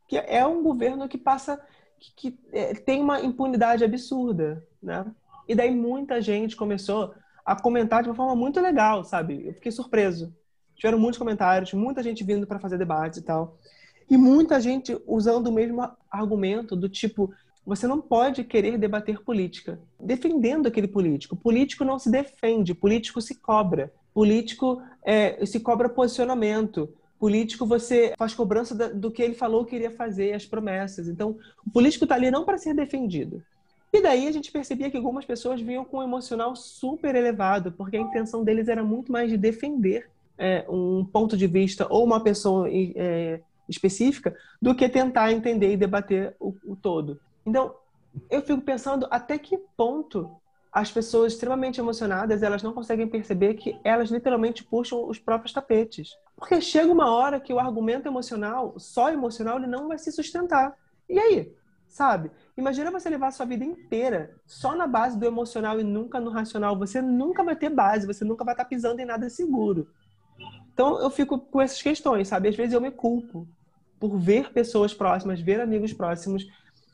[0.08, 1.62] Que é um governo que passa,
[2.00, 5.06] que, que é, tem uma impunidade absurda, né?
[5.50, 9.48] E daí muita gente começou a comentar de uma forma muito legal, sabe?
[9.48, 10.34] Eu fiquei surpreso.
[10.78, 13.58] Tiveram muitos comentários, muita gente vindo para fazer debates e tal.
[14.10, 17.34] E muita gente usando o mesmo argumento do tipo,
[17.66, 21.36] você não pode querer debater política, defendendo aquele político.
[21.36, 23.92] Político não se defende, político se cobra.
[24.14, 26.90] Político é, se cobra posicionamento.
[27.20, 31.08] Político você faz cobrança do que ele falou que iria fazer, as promessas.
[31.08, 33.44] Então, o político está ali não para ser defendido.
[33.94, 37.98] E daí a gente percebia que algumas pessoas vinham com um emocional super elevado, porque
[37.98, 42.24] a intenção deles era muito mais de defender é, um ponto de vista ou uma
[42.24, 47.20] pessoa é, específica do que tentar entender e debater o, o todo.
[47.46, 47.76] Então,
[48.30, 50.30] eu fico pensando até que ponto
[50.72, 56.12] as pessoas extremamente emocionadas elas não conseguem perceber que elas literalmente puxam os próprios tapetes.
[56.36, 60.74] Porque chega uma hora que o argumento emocional, só emocional, ele não vai se sustentar.
[61.10, 61.54] E aí?
[61.90, 62.32] Sabe?
[62.56, 66.32] Imagina você levar a sua vida inteira só na base do emocional e nunca no
[66.32, 66.78] racional.
[66.80, 69.90] Você nunca vai ter base, você nunca vai estar pisando em nada seguro.
[70.74, 72.50] Então eu fico com essas questões, sabe?
[72.50, 73.48] Às vezes eu me culpo
[74.00, 76.44] por ver pessoas próximas, ver amigos próximos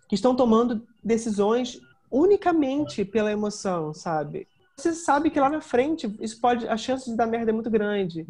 [0.10, 1.80] que estão tomando decisões
[2.12, 4.48] unicamente pela emoção, sabe?
[4.78, 7.70] Você sabe que lá na frente isso pode, a chance de dar merda é muito
[7.70, 8.28] grande.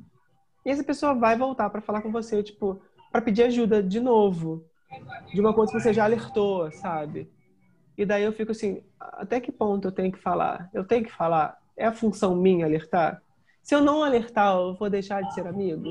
[0.66, 2.82] E essa pessoa vai voltar para falar com você, tipo,
[3.12, 4.66] para pedir ajuda de novo,
[5.34, 7.30] de uma coisa que você já alertou, sabe?
[7.98, 10.70] E daí eu fico assim, até que ponto eu tenho que falar?
[10.74, 11.58] Eu tenho que falar?
[11.76, 13.22] É a função minha alertar?
[13.68, 15.90] Se eu não alertar, eu vou deixar de ser amigo?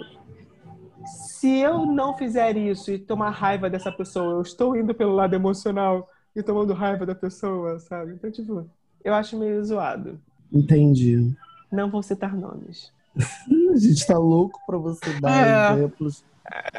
[1.06, 5.34] se eu não fizer isso e tomar raiva dessa pessoa, eu estou indo pelo lado
[5.34, 8.14] emocional e tomando raiva da pessoa, sabe?
[8.14, 8.66] Então, tipo,
[9.04, 10.18] eu acho meio zoado.
[10.50, 11.36] Entendi.
[11.70, 12.90] Não vou citar nomes.
[13.14, 15.74] a gente tá louco pra você dar é.
[15.74, 16.24] exemplos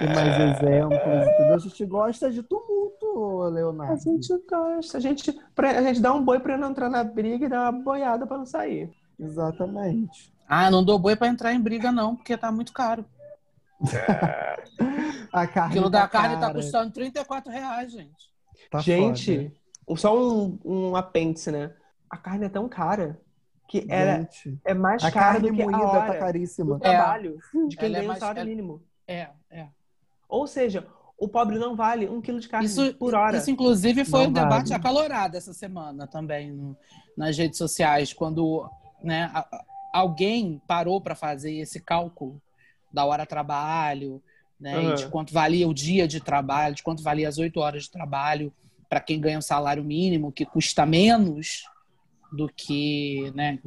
[0.01, 1.27] e mais exemplos.
[1.27, 1.53] Entendeu?
[1.53, 3.93] A gente gosta de tumulto, Leonardo.
[3.93, 4.97] A gente gosta.
[4.97, 7.83] A gente, a gente dá um boi pra não entrar na briga e dá uma
[7.83, 8.89] boiada pra não sair.
[9.19, 10.35] Exatamente.
[10.47, 13.05] Ah, não dou boi pra entrar em briga, não, porque tá muito caro.
[13.93, 14.57] É.
[15.31, 18.31] a carne o quilo tá da carne está custando 34 reais, gente.
[18.71, 19.51] Tá gente,
[19.85, 19.99] foda.
[19.99, 21.73] só um, um apêndice, né?
[22.09, 23.19] A carne é tão cara
[23.67, 24.27] que era,
[24.63, 26.75] é mais a cara do que moída a hora tá caríssima.
[26.75, 27.67] do trabalho é.
[27.67, 28.81] de quem ganha é mais, o salário mínimo.
[29.05, 29.67] É, é.
[30.29, 33.37] Ou seja, o pobre não vale um quilo de carne isso, por hora.
[33.37, 34.45] Isso, inclusive, foi não um vale.
[34.45, 36.77] debate acalorado essa semana também no,
[37.17, 38.69] nas redes sociais, quando
[39.03, 39.31] né,
[39.97, 42.41] alguém parou para fazer esse cálculo
[42.91, 44.21] da hora trabalho,
[44.59, 44.77] né?
[44.77, 44.95] Uhum.
[44.95, 48.53] de quanto valia o dia de trabalho, de quanto valia as oito horas de trabalho
[48.89, 51.63] para quem ganha um salário mínimo, que custa menos
[52.31, 53.59] do que, né?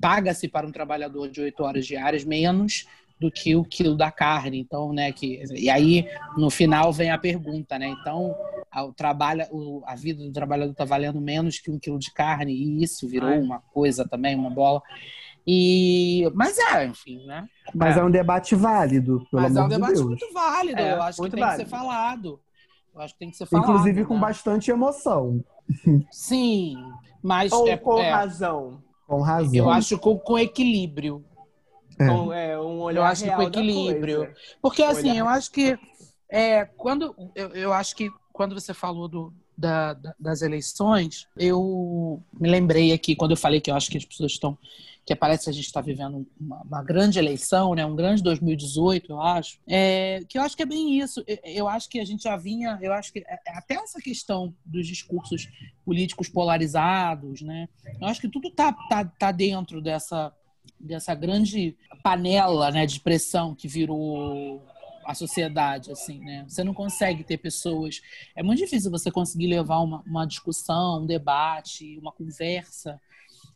[0.00, 2.86] Paga-se para um trabalhador de oito horas diárias menos
[3.20, 4.58] do que o quilo da carne.
[4.58, 5.12] Então, né?
[5.12, 7.88] Que, e aí, no final, vem a pergunta, né?
[7.88, 8.34] Então,
[8.78, 9.44] o trabalho,
[9.84, 13.28] a vida do trabalhador está valendo menos que um quilo de carne, e isso virou
[13.28, 13.38] Ai.
[13.38, 14.80] uma coisa também, uma bola.
[15.46, 17.46] E, mas é, enfim, né?
[17.74, 19.80] Mas é, é um debate válido, pelo mas amor de Deus.
[19.80, 21.64] Mas é um debate muito válido, é, eu acho que tem válido.
[21.64, 22.40] que ser falado.
[22.94, 23.68] Eu acho que tem que ser falado.
[23.70, 24.06] Inclusive né?
[24.06, 25.44] com bastante emoção.
[26.10, 26.76] Sim,
[27.22, 27.52] mas...
[27.52, 28.82] Ou é, com é, razão.
[29.06, 29.54] Com razão.
[29.54, 31.24] Eu acho com, com equilíbrio.
[31.98, 32.06] É.
[32.06, 34.34] Com, é, um olhar eu acho que com equilíbrio.
[34.62, 35.78] Porque assim, eu acho que
[36.30, 42.22] é, quando eu, eu acho que quando você falou do, da, da, das eleições, eu
[42.32, 44.56] me lembrei aqui quando eu falei que eu acho que as pessoas estão
[45.10, 47.84] que parece que a gente está vivendo uma, uma, grande eleição, né?
[47.84, 51.24] um grande 2018, eu acho, é, que eu acho que é bem isso.
[51.42, 54.54] Eu acho que a gente já vinha, eu acho que é, é até essa questão
[54.64, 55.48] dos discursos
[55.84, 57.68] políticos polarizados, né?
[58.00, 60.32] Eu acho que tudo tá, tá, tá dentro dessa
[60.78, 64.64] dessa grande panela né, de pressão que virou
[65.04, 66.44] a sociedade, assim, né?
[66.48, 68.00] Você não consegue ter pessoas.
[68.36, 73.00] É muito difícil você conseguir levar uma, uma discussão, um debate, uma conversa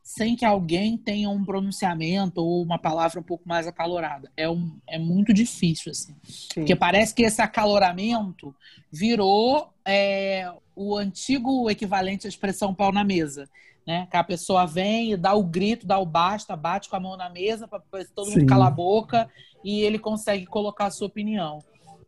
[0.05, 4.31] sem que alguém tenha um pronunciamento ou uma palavra um pouco mais acalorada.
[4.37, 6.15] É, um, é muito difícil, assim.
[6.23, 6.61] Sim.
[6.61, 8.55] Porque parece que esse acaloramento
[8.93, 13.49] virou é, o antigo equivalente à expressão pau na mesa.
[13.87, 14.07] Né?
[14.11, 17.17] Que a pessoa vem e dá o grito, dá o basta, bate com a mão
[17.17, 17.81] na mesa para
[18.15, 18.41] todo Sim.
[18.41, 19.31] mundo calar a boca
[19.65, 21.65] e ele consegue colocar a sua opinião.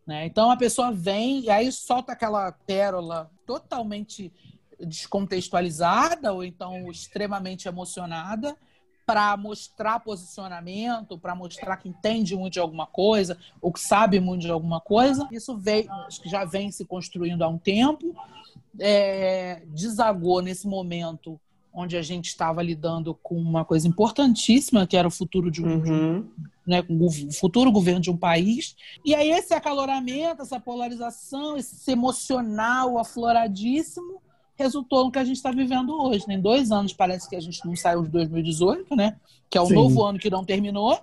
[0.06, 0.26] Né?
[0.26, 4.30] Então a pessoa vem e aí solta aquela pérola totalmente
[4.80, 8.56] descontextualizada ou então extremamente emocionada
[9.06, 14.42] para mostrar posicionamento, para mostrar que entende muito de alguma coisa ou que sabe muito
[14.42, 15.28] de alguma coisa.
[15.30, 15.56] Isso
[16.20, 18.14] que já vem se construindo há um tempo.
[18.78, 21.40] É, desagou nesse momento
[21.72, 25.74] onde a gente estava lidando com uma coisa importantíssima, que era o futuro de um,
[25.74, 26.28] uhum.
[26.66, 28.74] né, o futuro governo de um país.
[29.04, 34.22] E aí esse acaloramento, essa polarização, esse emocional afloradíssimo,
[34.56, 36.26] resultou no que a gente está vivendo hoje.
[36.26, 36.34] Né?
[36.34, 39.16] Em dois anos parece que a gente não saiu de 2018, né?
[39.48, 39.74] Que é o Sim.
[39.74, 40.98] novo ano que não terminou.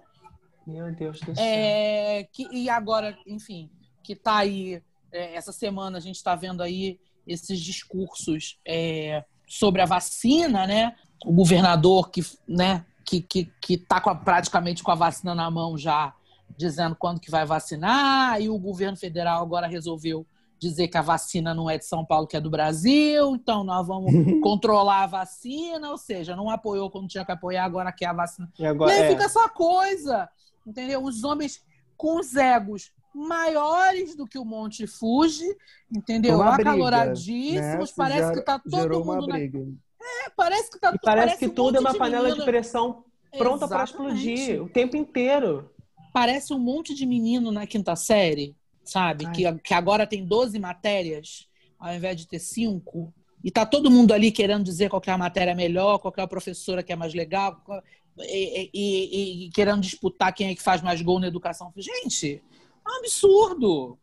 [0.66, 1.44] Meu Deus do céu.
[1.44, 3.70] É, que, e agora, enfim,
[4.02, 9.82] que está aí, é, essa semana a gente está vendo aí esses discursos é, sobre
[9.82, 10.96] a vacina, né?
[11.26, 15.50] O governador que, né, que, que, que tá com a, praticamente com a vacina na
[15.50, 16.14] mão já,
[16.58, 20.26] dizendo quando que vai vacinar, e o governo federal agora resolveu
[20.64, 23.86] dizer que a vacina não é de São Paulo, que é do Brasil, então nós
[23.86, 28.14] vamos controlar a vacina, ou seja, não apoiou quando tinha que apoiar, agora quer a
[28.14, 28.50] vacina.
[28.58, 29.10] E, agora, e aí é.
[29.10, 30.30] fica essa coisa,
[30.66, 31.04] entendeu?
[31.04, 31.64] Os homens
[31.98, 35.56] com os egos maiores do que o Monte Fuji,
[35.96, 36.36] entendeu?
[36.36, 37.96] Uma Acaloradíssimos, né?
[37.96, 39.40] parece que tá todo mundo na...
[39.40, 42.40] É, parece que tá e parece, parece que um tudo é uma panela menino...
[42.40, 43.04] de pressão
[43.38, 45.70] pronta para explodir o tempo inteiro.
[46.12, 49.30] Parece um monte de menino na quinta série sabe?
[49.32, 51.48] Que, que agora tem 12 matérias
[51.84, 53.14] ao invés de ter cinco.
[53.44, 56.28] E tá todo mundo ali querendo dizer qual é a matéria melhor, qual é a
[56.28, 57.62] professora que é mais legal,
[58.20, 61.74] e, e, e, querendo disputar quem é que faz mais gol na educação.
[61.76, 62.42] Gente,
[62.86, 63.98] é um absurdo.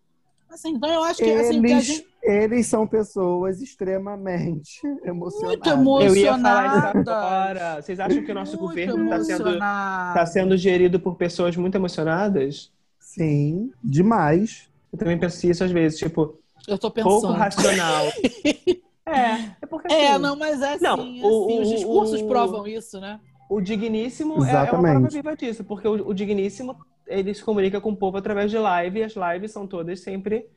[0.51, 2.07] Assim, então eu acho que, eles, assim, que gente...
[2.23, 5.59] eles são pessoas extremamente emocionadas.
[5.59, 6.17] Muito emocionadas.
[6.17, 7.83] Eu ia falar isso agora.
[7.83, 11.77] Vocês acham que o nosso muito governo está sendo, tá sendo gerido por pessoas muito
[11.77, 12.71] emocionadas?
[12.99, 14.70] Sim, demais.
[14.93, 17.21] Eu também penso isso às vezes, tipo, eu tô pensando.
[17.21, 18.07] pouco racional.
[19.07, 21.69] é, é porque é, assim, É, não, mas é assim, não, é o, assim, os
[21.69, 23.21] discursos o, provam isso, né?
[23.49, 26.77] O digníssimo é, é uma prova viva disso, porque o, o digníssimo
[27.07, 30.49] ele se comunica com o povo através de live e as lives são todas sempre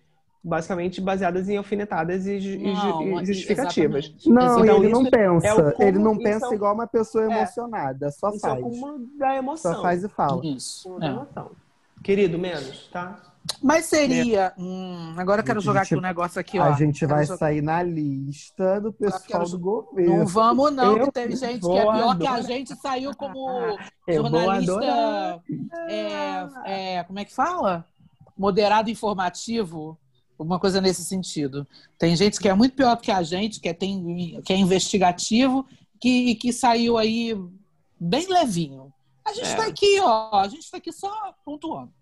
[0.43, 4.05] basicamente baseadas em alfinetadas e, não, e justificativas.
[4.05, 4.29] Exatamente.
[4.29, 5.75] Não, então, ele não pensa.
[5.79, 7.27] É ele não pensa é igual uma pessoa é.
[7.27, 8.43] emocionada, só faz.
[8.43, 9.73] É o cúmulo da emoção.
[9.73, 10.45] Só faz e fala.
[10.45, 10.97] Isso.
[11.01, 11.45] É.
[12.03, 13.32] Querido, menos, tá?
[13.61, 14.53] Mas seria.
[14.57, 16.63] Hum, agora eu quero jogar gente, aqui um negócio aqui, ó.
[16.63, 17.37] A gente vai jogar...
[17.37, 20.19] sair na lista do pessoal do governo.
[20.19, 23.77] Não vamos, não, eu que teve gente que é pior que a gente saiu como
[24.09, 25.41] jornalista.
[25.87, 27.85] É, é, como é que fala?
[28.37, 29.97] Moderado informativo.
[30.37, 31.67] Alguma coisa nesse sentido.
[31.97, 34.57] Tem gente que é muito pior do que a gente, que é, tem, que é
[34.57, 35.65] investigativo,
[36.01, 37.37] que, que saiu aí
[37.99, 38.91] bem levinho.
[39.25, 39.69] A gente está é.
[39.69, 40.39] aqui, ó.
[40.39, 41.93] A gente está aqui só pontuando.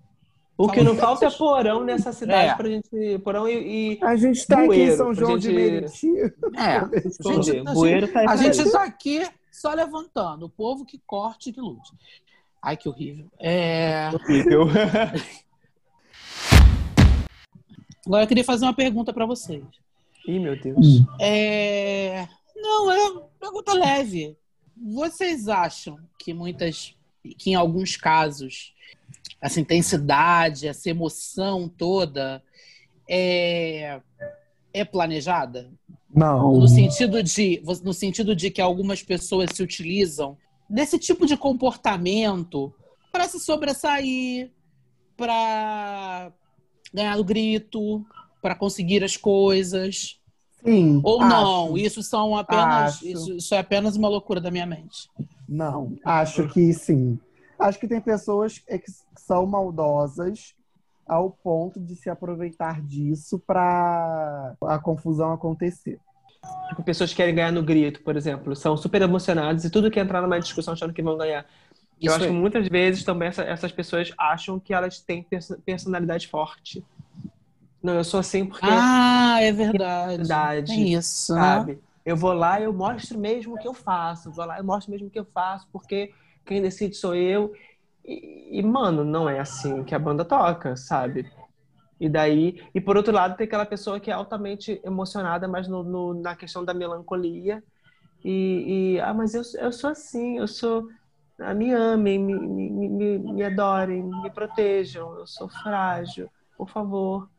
[0.58, 2.56] O que não falta é porão nessa cidade é.
[2.56, 3.20] pra gente.
[3.24, 3.94] Porão e.
[3.94, 5.42] e a gente tá bueiro, aqui em São João gente...
[5.42, 6.08] de Meriti.
[6.56, 6.78] É.
[7.32, 10.46] A gente, a bueiro tá a gente tá aqui só levantando.
[10.46, 11.92] O povo que corte e que lute.
[12.62, 13.26] Ai, que horrível.
[13.40, 14.10] É.
[14.14, 14.68] Horrível.
[18.06, 19.64] Agora eu queria fazer uma pergunta para vocês.
[20.28, 21.04] Ih, meu Deus.
[21.20, 22.28] É...
[22.56, 24.38] Não, é uma pergunta leve.
[24.78, 26.96] Vocês acham que muitas,
[27.38, 28.74] que em alguns casos,
[29.42, 32.44] essa intensidade, essa emoção toda
[33.10, 34.00] é,
[34.74, 35.72] é planejada?
[36.14, 36.54] Não.
[36.58, 40.38] No sentido, de, no sentido de que algumas pessoas se utilizam
[40.70, 42.74] desse tipo de comportamento
[43.12, 44.52] para se sobressair,
[45.16, 46.32] para
[46.94, 48.06] ganhar o grito,
[48.42, 50.20] para conseguir as coisas.
[50.64, 51.02] Sim.
[51.04, 51.30] Ou acho.
[51.30, 51.78] não?
[51.78, 55.10] Isso são apenas isso, isso é apenas uma loucura da minha mente.
[55.52, 57.20] Não, acho que sim.
[57.60, 58.86] Acho que tem pessoas que
[59.18, 60.56] são maldosas
[61.06, 66.00] ao ponto de se aproveitar disso para a confusão acontecer.
[66.70, 70.00] Tipo, pessoas que querem ganhar no grito, por exemplo, são super emocionadas e tudo que
[70.00, 71.46] entrar numa discussão achando que vão ganhar.
[72.00, 72.28] Isso Eu acho é.
[72.30, 75.28] que muitas vezes também essa, essas pessoas acham que elas têm
[75.66, 76.82] personalidade forte.
[77.84, 78.66] Não, eu sou assim porque.
[78.66, 80.14] Ah, é verdade.
[80.14, 80.72] É verdade.
[80.72, 81.34] É isso.
[81.34, 81.74] Sabe?
[81.74, 81.80] Né?
[82.06, 84.32] Eu vou lá, eu mostro mesmo o que eu faço.
[84.32, 86.14] Vou lá, eu mostro mesmo o que eu faço, porque
[86.46, 87.54] quem decide sou eu.
[88.04, 91.32] E, e, mano, não é assim que a banda toca, sabe?
[92.00, 95.84] E daí, e por outro lado, tem aquela pessoa que é altamente emocionada, mas no,
[95.84, 97.64] no na questão da melancolia.
[98.26, 100.88] E, e, ah, mas eu, eu sou assim, eu sou.
[101.40, 107.30] Ah, me amem, me, me, me, me adorem, me protejam, eu sou frágil, por favor.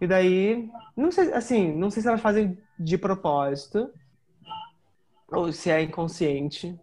[0.00, 3.90] E daí, não sei, assim, não sei se elas fazem de propósito
[5.28, 6.78] ou se é inconsciente,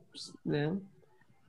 [0.45, 0.77] né?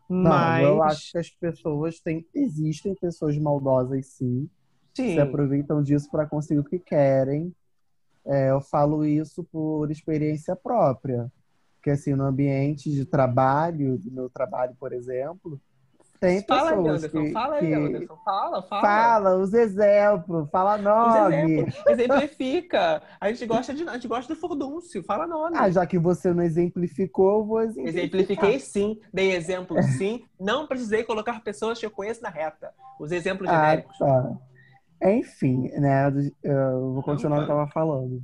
[0.08, 4.50] Mas não, eu acho que as pessoas têm, existem pessoas maldosas sim,
[4.92, 5.14] sim.
[5.14, 7.54] se aproveitam disso para conseguir o que querem
[8.24, 11.30] é, eu falo isso por experiência própria.
[11.76, 15.60] Porque, assim, no ambiente de trabalho, do meu trabalho, por exemplo,
[16.20, 17.72] tem fala pessoas aí, que, fala aí, que...
[17.72, 18.16] Anderson.
[18.22, 18.82] Fala, fala.
[18.82, 21.62] Fala, os exemplos, fala nome.
[21.62, 21.74] Exemplo.
[21.88, 23.02] Exemplifica.
[23.18, 25.56] A gente gosta de, a gente gosta do furdúncio, fala nome.
[25.56, 28.02] Ah, já que você não exemplificou, vou exemplificar.
[28.02, 30.22] Exemplifiquei sim, dei exemplo sim.
[30.38, 32.70] Não precisei colocar pessoas que eu conheço na reta.
[33.00, 33.98] Os exemplos ah, genéricos.
[33.98, 34.38] Tá.
[35.02, 36.12] Enfim, né?
[36.42, 38.22] Eu vou continuar o que eu estava falando.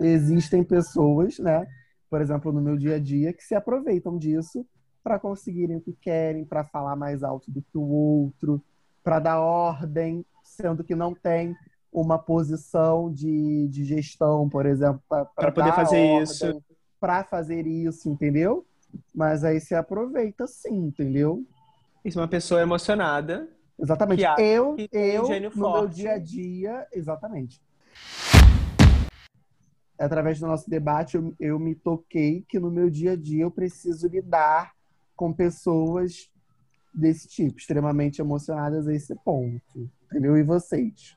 [0.00, 1.64] Existem pessoas, né?
[2.10, 4.66] Por exemplo, no meu dia a dia, que se aproveitam disso
[5.02, 8.62] para conseguirem o que querem, para falar mais alto do que o outro,
[9.02, 11.56] para dar ordem, sendo que não tem
[11.92, 16.62] uma posição de, de gestão, por exemplo, para poder fazer ordem, isso.
[17.00, 18.66] Para fazer isso, entendeu?
[19.14, 21.44] Mas aí se aproveita sim, entendeu?
[22.04, 24.22] Isso é uma pessoa emocionada Exatamente.
[24.38, 25.78] eu, eu um no forte.
[25.78, 27.62] meu dia a dia, exatamente.
[29.98, 33.50] Através do nosso debate, eu, eu me toquei que no meu dia a dia eu
[33.50, 34.72] preciso lidar
[35.18, 36.30] com pessoas
[36.94, 39.90] desse tipo, extremamente emocionadas a esse ponto.
[40.06, 40.36] Entendeu?
[40.38, 41.16] E vocês?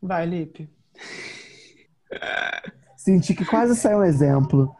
[0.00, 0.68] Vai, Lipe.
[2.98, 4.76] Senti que quase saiu um exemplo.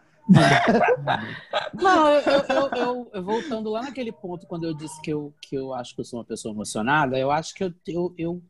[1.73, 5.57] Não, eu, eu, eu, eu, voltando lá naquele ponto, quando eu disse que eu, que
[5.57, 8.43] eu acho que eu sou uma pessoa emocionada, eu acho que eu, eu, eu,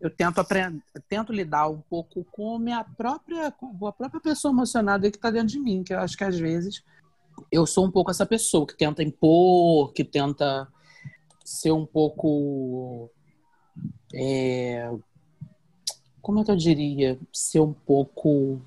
[0.00, 4.52] eu tento aprender, tento lidar um pouco com a minha própria, com a própria pessoa
[4.52, 6.84] emocionada que está dentro de mim, que eu acho que às vezes
[7.50, 10.68] eu sou um pouco essa pessoa que tenta impor, que tenta
[11.44, 13.10] ser um pouco.
[14.14, 14.90] É,
[16.20, 17.18] como é que eu diria?
[17.32, 18.60] Ser um pouco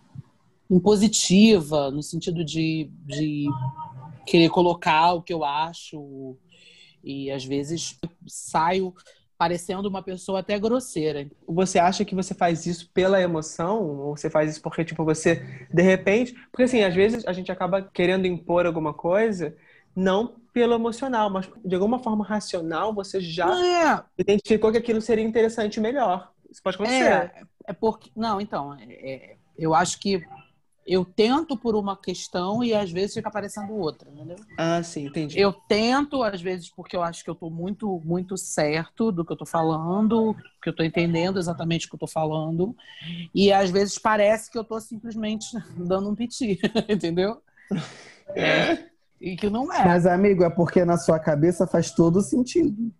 [0.69, 3.47] impositiva, no sentido de, de
[4.25, 6.37] querer colocar o que eu acho.
[7.03, 8.93] E às vezes saio
[9.39, 11.25] parecendo uma pessoa até grosseira.
[11.47, 13.81] Você acha que você faz isso pela emoção?
[13.81, 16.35] Ou você faz isso porque, tipo, você, de repente.
[16.51, 19.55] Porque, assim, às vezes a gente acaba querendo impor alguma coisa,
[19.95, 24.03] não pelo emocional, mas de alguma forma racional, você já é.
[24.17, 26.33] identificou que aquilo seria interessante e melhor.
[26.51, 27.05] Isso pode acontecer.
[27.05, 28.11] É, é porque.
[28.13, 30.21] Não, então, é, é eu acho que
[30.89, 34.37] eu tento por uma questão e às vezes fica aparecendo outra, entendeu?
[34.57, 35.39] Ah, sim, entendi.
[35.39, 39.31] Eu tento, às vezes, porque eu acho que eu estou muito, muito certo do que
[39.31, 42.75] eu estou falando, que eu estou entendendo exatamente o que eu estou falando.
[43.35, 45.45] E às vezes parece que eu estou simplesmente
[45.77, 47.39] dando um piti, entendeu?
[48.29, 48.89] É.
[49.21, 49.85] E que não é.
[49.85, 52.91] Mas, amigo, é porque na sua cabeça faz todo sentido.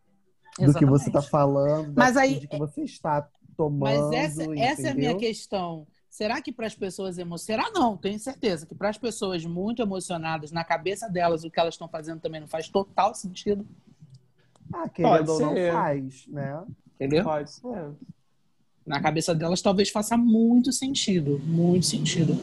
[0.60, 0.74] Exatamente.
[0.74, 4.10] Do que você está falando, Mas aí, que você está tomando.
[4.10, 5.88] Mas essa, essa é a minha questão
[6.20, 7.72] Será que para as pessoas emocionadas.
[7.72, 11.58] Será não, tenho certeza que para as pessoas muito emocionadas, na cabeça delas, o que
[11.58, 13.66] elas estão fazendo também não faz total sentido.
[14.74, 16.62] Ah, querendo ou não faz, né?
[16.96, 17.24] Entendeu?
[17.24, 17.92] Pode ser.
[18.86, 21.40] Na cabeça delas talvez faça muito sentido.
[21.40, 22.34] Muito sentido.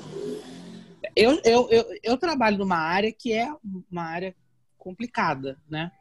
[1.15, 3.47] Eu, eu, eu, eu trabalho numa área que é
[3.93, 4.35] uma área
[4.79, 5.93] complicada, né?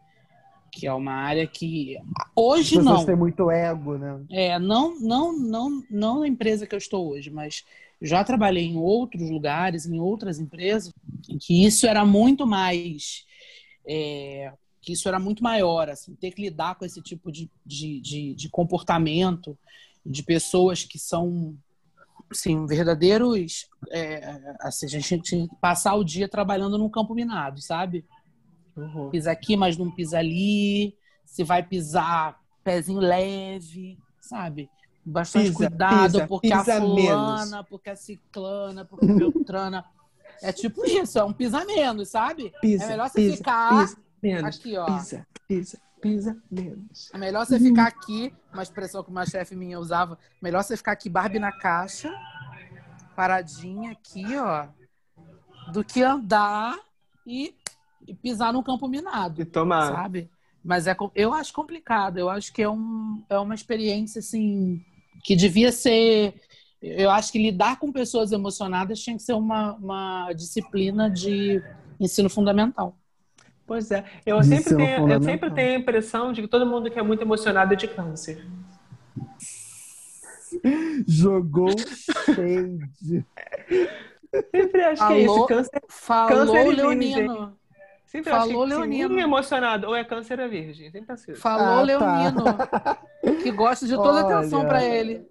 [0.75, 1.97] Que é uma área que
[2.35, 2.97] hoje não.
[2.97, 4.21] Você tem muito ego, né?
[4.29, 7.63] É, não, não, não, não na empresa que eu estou hoje, mas
[8.01, 10.93] já trabalhei em outros lugares, em outras empresas,
[11.29, 13.25] em que isso era muito mais,
[13.87, 18.01] é, que isso era muito maior, assim, ter que lidar com esse tipo de, de,
[18.01, 19.57] de, de comportamento
[20.05, 21.55] de pessoas que são
[22.29, 23.69] assim, verdadeiros.
[23.91, 28.05] É, assim, a gente passar o dia trabalhando num campo minado, sabe?
[28.75, 29.09] Uhum.
[29.09, 30.95] Pisa aqui, mas não pisa ali.
[31.25, 34.69] Se vai pisar, pezinho leve, sabe?
[35.03, 37.67] Bastante pisa, cuidado, pisa, porque pisa a fulana, menos.
[37.69, 39.85] porque a ciclana, porque a beltrana.
[40.41, 42.51] É tipo isso, é um pisa menos, sabe?
[42.59, 44.85] Pisa, é melhor você pisa, ficar pisa, menos, aqui, ó.
[44.85, 47.11] Pisa, pisa, pisa menos.
[47.13, 50.93] É melhor você ficar aqui, uma expressão que uma chefe minha usava, melhor você ficar
[50.93, 52.11] aqui, Barbie na caixa,
[53.15, 54.67] paradinha aqui, ó,
[55.71, 56.77] do que andar
[57.25, 57.55] e
[58.07, 59.41] e pisar no campo minado.
[59.41, 59.91] E tomar.
[59.91, 60.29] Sabe?
[60.63, 62.17] Mas é, eu acho complicado.
[62.17, 64.83] Eu acho que é, um, é uma experiência, assim,
[65.23, 66.33] que devia ser.
[66.81, 71.61] Eu acho que lidar com pessoas emocionadas tinha que ser uma, uma disciplina de
[71.99, 72.97] ensino fundamental.
[73.65, 74.05] Pois é.
[74.25, 77.21] Eu sempre, tenho, eu sempre tenho a impressão de que todo mundo que é muito
[77.21, 78.45] emocionado é de câncer.
[81.07, 83.25] Jogou shade.
[84.51, 85.45] Sempre acho que é isso.
[85.47, 87.57] Câncer, falou câncer Leonino.
[88.15, 89.19] Sempre falou que Leonino.
[89.19, 90.89] emocionado ou é câncer ou é virgem.
[90.89, 91.33] Sempre assim.
[91.35, 91.81] Falou ah, tá.
[91.81, 92.43] Leonino.
[92.43, 92.97] Tá.
[93.43, 95.27] Que gosta de toda Olha, atenção pra ele.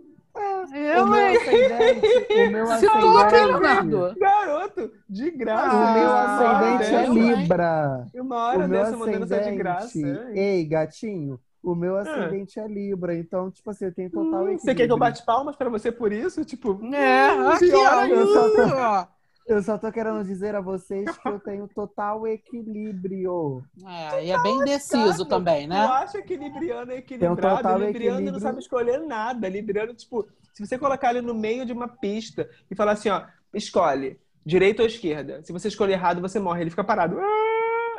[0.74, 5.76] Eu, o meu ascendente, o meu ascendente, Garoto, de graça.
[5.76, 8.06] Ah, o meu ascendente é Libra.
[8.12, 9.98] E uma hora o meu dessa mandando de graça.
[10.34, 12.00] Ei, gatinho, o meu ah.
[12.00, 12.64] ascendente é.
[12.64, 14.60] é Libra, então, tipo assim, eu tenho total hum, equilíbrio.
[14.60, 16.44] Você quer que eu bate palmas pra você por isso?
[16.44, 19.08] Tipo, é, aqui, ó, eu só, tô,
[19.46, 23.62] eu só tô querendo dizer a vocês que eu tenho total equilíbrio.
[23.86, 25.84] É, e é bem indeciso também, né?
[25.84, 27.56] Eu acho equilibriano é equilibrado.
[27.56, 28.32] Total libriano equilíbrio.
[28.32, 29.48] não sabe escolher nada.
[29.48, 33.24] Libriano, tipo, se você colocar ele no meio de uma pista e falar assim, ó,
[33.52, 35.42] escolhe, direita ou esquerda.
[35.42, 36.62] Se você escolher errado, você morre.
[36.62, 37.18] Ele fica parado.
[37.18, 37.54] Ah!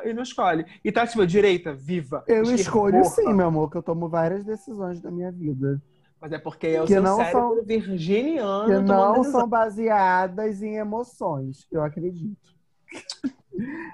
[0.10, 0.66] e não escolhe.
[0.84, 2.24] E tá, tipo, direita, viva.
[2.28, 3.16] Eu escolho porra.
[3.16, 5.82] sim, meu amor, que eu tomo várias decisões da minha vida.
[6.26, 8.66] Mas é porque é o que seu não cérebro são, virginiano.
[8.66, 12.36] Que não são baseadas em emoções, eu acredito.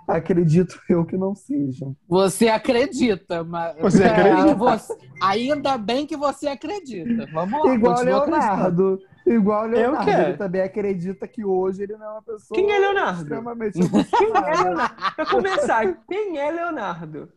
[0.08, 1.94] Acredito eu que não sejam.
[2.08, 3.78] Você acredita, mas.
[3.80, 4.56] Você acredita?
[4.56, 4.98] Você...
[5.22, 7.28] Ainda bem que você acredita.
[7.34, 7.76] Vamos lá.
[7.76, 9.00] Igual Leonardo.
[9.28, 10.10] Igual o Leonardo.
[10.10, 12.58] Ele também acredita que hoje ele não é uma pessoa.
[12.58, 13.22] Quem é Leonardo?
[13.24, 14.90] Extremamente emocionada.
[15.18, 17.30] pra começar, quem é Leonardo?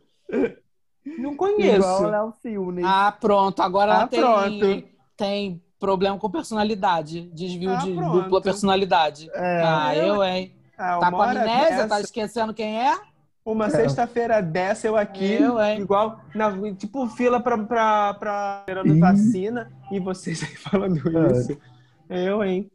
[1.17, 1.77] Não conheço.
[1.77, 2.81] Igual o Léo Filme.
[2.83, 3.61] Ah, pronto.
[3.61, 4.83] Agora ah, tem, pronto.
[5.15, 7.29] tem problema com personalidade.
[7.33, 8.21] Desvio ah, de pronto.
[8.23, 9.29] dupla personalidade.
[9.33, 9.61] É.
[9.63, 10.53] Ah, eu, hein?
[10.77, 11.69] Ah, tá com amnésia?
[11.69, 11.87] Dessa...
[11.87, 12.97] Tá esquecendo quem é?
[13.45, 13.69] Uma é.
[13.69, 19.99] sexta-feira dessa, eu aqui, eu, igual, na, tipo, fila pra, pra, pra esperando vacina, e
[19.99, 21.31] vocês aí falando é.
[21.31, 21.61] isso.
[22.09, 22.71] Eu, hein?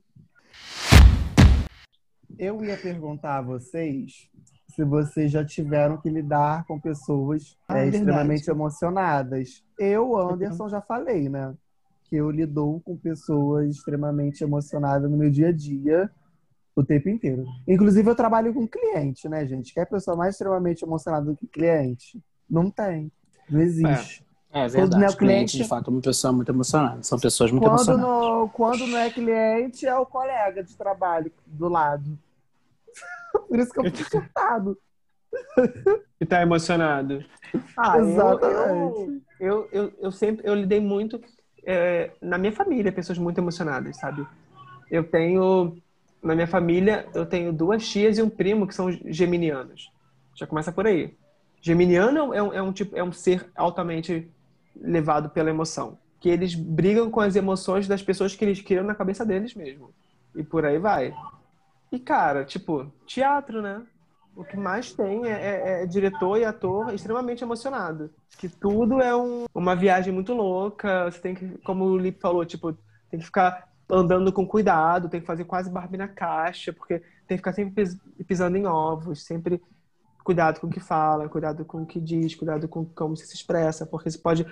[2.39, 4.30] Eu ia perguntar a vocês
[4.75, 9.63] se vocês já tiveram que lidar com pessoas ah, é, extremamente emocionadas.
[9.79, 11.55] Eu, Anderson, já falei, né?
[12.05, 16.11] Que eu lido com pessoas extremamente emocionadas no meu dia a dia
[16.75, 17.45] o tempo inteiro.
[17.67, 19.75] Inclusive, eu trabalho com cliente, né, gente?
[19.75, 22.23] Quer pessoa mais extremamente emocionada do que cliente?
[22.49, 23.11] Não tem.
[23.49, 24.25] Não existe.
[24.53, 24.91] É, é verdade.
[24.91, 27.03] Quando não é cliente, de fato, é uma pessoa muito emocionada.
[27.03, 28.11] São pessoas muito quando emocionadas.
[28.11, 32.19] No, quando não é cliente, é o colega de trabalho do lado.
[33.49, 34.79] Por isso que eu fico surtado.
[36.21, 37.25] E tá emocionado.
[37.77, 39.23] Ah, Exatamente.
[39.39, 41.21] Eu, eu, eu, eu, sempre eu lidei muito
[41.65, 44.27] é, na minha família, pessoas muito emocionadas, sabe?
[44.91, 45.81] Eu tenho
[46.23, 49.91] na minha família, eu tenho duas tias e um primo que são geminianos.
[50.35, 51.15] Já começa por aí.
[51.63, 54.31] Geminiano é um, é um, tipo, é um ser altamente
[54.77, 55.99] levado pela emoção.
[56.19, 59.91] Que eles brigam com as emoções das pessoas que eles criam na cabeça deles mesmo.
[60.35, 61.15] E por aí vai.
[61.91, 63.83] E, cara, tipo, teatro, né?
[64.37, 68.11] O que mais tem é, é, é diretor e ator extremamente emocionado.
[68.39, 71.11] Que tudo é um, uma viagem muito louca.
[71.11, 72.73] Você tem que, como o Lipe falou, tipo,
[73.11, 77.37] tem que ficar andando com cuidado, tem que fazer quase Barbie na caixa, porque tem
[77.37, 77.85] que ficar sempre
[78.27, 79.61] pisando em ovos, sempre
[80.23, 83.85] cuidado com o que fala, cuidado com o que diz, cuidado com como se expressa,
[83.85, 84.47] porque você pode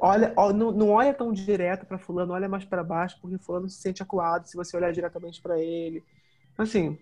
[0.00, 3.80] olha, não, não olha tão direto para fulano, olha mais para baixo, porque fulano se
[3.80, 6.04] sente acuado se você olhar diretamente para ele.
[6.56, 6.98] Assim,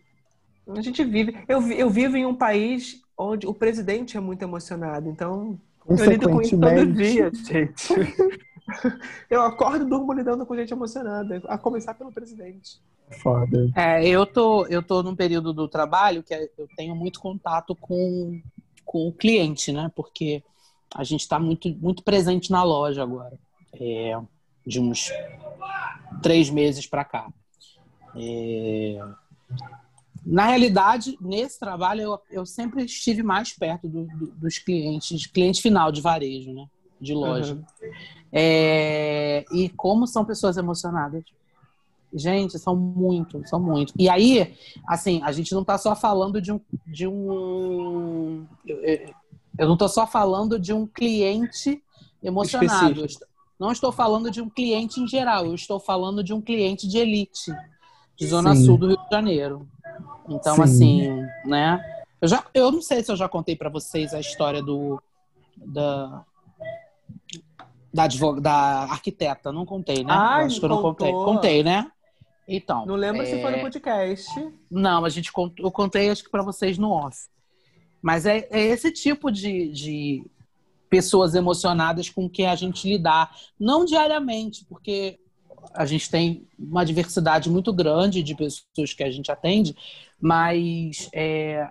[0.69, 5.09] a gente vive, eu, eu vivo em um país onde o presidente é muito emocionado,
[5.09, 7.95] então eu lido com isso todo dia, gente.
[9.29, 12.81] Eu acordo e durmo lidando com gente emocionada, a começar pelo presidente.
[13.21, 13.69] Foda.
[13.75, 18.41] É, eu tô, eu tô num período do trabalho que eu tenho muito contato com,
[18.85, 19.91] com o cliente, né?
[19.97, 20.43] Porque
[20.95, 23.37] a gente está muito, muito presente na loja agora.
[23.75, 24.17] É,
[24.65, 25.11] de uns
[26.23, 27.29] três meses para cá.
[28.15, 28.99] É...
[30.25, 35.63] Na realidade, nesse trabalho, eu, eu sempre estive mais perto do, do, dos clientes, cliente
[35.63, 36.67] final de varejo, né?
[37.01, 37.55] De loja.
[37.55, 37.65] Uhum.
[38.33, 41.25] É, e como são pessoas emocionadas.
[42.13, 43.95] Gente, são muito, são muito.
[43.97, 44.55] E aí,
[44.87, 46.61] assim, a gente não está só falando de um.
[46.87, 48.45] De um
[49.59, 51.83] eu não estou só falando de um cliente
[52.23, 53.07] emocionado.
[53.59, 56.97] Não estou falando de um cliente em geral, eu estou falando de um cliente de
[56.97, 57.55] elite,
[58.27, 58.65] Zona Sim.
[58.65, 59.69] Sul do Rio de Janeiro.
[60.29, 60.63] Então, Sim.
[60.63, 61.81] assim, né?
[62.21, 65.03] Eu, já, eu não sei se eu já contei para vocês a história do,
[65.57, 66.25] da,
[67.93, 68.41] da, advog...
[68.41, 70.13] da arquiteta, não contei, né?
[70.13, 71.13] Ah, acho que eu não contei.
[71.13, 71.91] Contei, né?
[72.47, 72.85] Então.
[72.85, 73.27] Não lembro é...
[73.27, 74.53] se foi no é, podcast.
[74.71, 75.55] Não, a gente cont...
[75.59, 77.29] eu contei acho que para vocês no off.
[78.03, 80.25] Mas é, é esse tipo de, de
[80.89, 85.21] pessoas emocionadas com que a gente lidar, não diariamente, porque
[85.75, 89.77] a gente tem uma diversidade muito grande de pessoas que a gente atende,
[90.21, 91.69] mas é,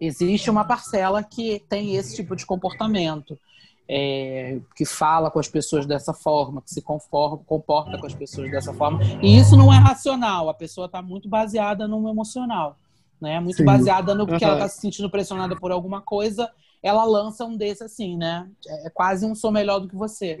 [0.00, 3.38] existe uma parcela que tem esse tipo de comportamento.
[3.86, 8.50] É, que fala com as pessoas dessa forma, que se conforma, comporta com as pessoas
[8.50, 9.00] dessa forma.
[9.22, 12.78] E isso não é racional, a pessoa está muito baseada no emocional.
[13.20, 13.38] Né?
[13.40, 13.64] Muito Sim.
[13.66, 14.38] baseada no que uhum.
[14.40, 16.50] ela está se sentindo pressionada por alguma coisa,
[16.82, 18.48] ela lança um desse assim, né?
[18.66, 20.38] É quase um sou melhor do que você.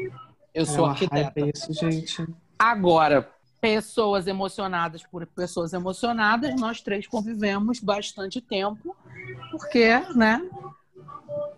[0.54, 1.40] Eu é sou arquiteta.
[1.40, 2.26] Isso, gente.
[2.58, 3.30] Agora,
[3.60, 8.94] pessoas emocionadas por pessoas emocionadas, nós três convivemos bastante tempo,
[9.50, 10.40] porque, né?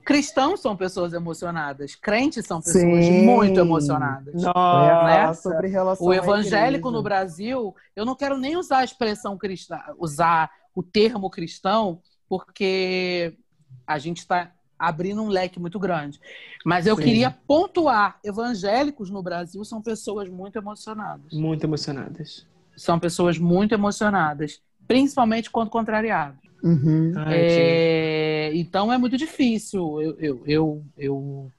[0.05, 3.25] Cristãos são pessoas emocionadas, crentes são pessoas Sim.
[3.25, 4.41] muito emocionadas.
[4.41, 5.35] Nossa, né?
[5.35, 10.49] sobre relação o evangélico no Brasil, eu não quero nem usar a expressão cristã, usar
[10.77, 13.37] o termo cristão, porque
[13.85, 16.21] a gente está abrindo um leque muito grande.
[16.65, 17.03] Mas eu Sim.
[17.03, 21.33] queria pontuar: evangélicos no Brasil são pessoas muito emocionadas.
[21.33, 22.47] Muito emocionadas.
[22.77, 26.47] São pessoas muito emocionadas, principalmente quando contrariados.
[26.63, 27.13] Uhum.
[27.29, 30.01] é, então é muito difícil.
[30.01, 31.53] Eu, eu, eu, eu,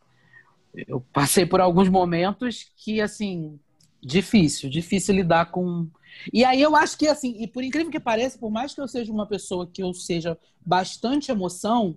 [0.88, 3.60] eu passei por alguns momentos que, assim,
[4.02, 5.88] difícil, difícil lidar com.
[6.34, 8.88] E aí eu acho que, assim, e por incrível que pareça, por mais que eu
[8.88, 11.96] seja uma pessoa que eu seja bastante emoção,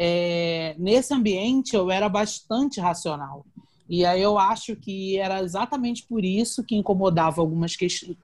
[0.00, 3.44] é, nesse ambiente eu era bastante racional.
[3.88, 8.16] E aí eu acho que era exatamente por isso que incomodava algumas questões,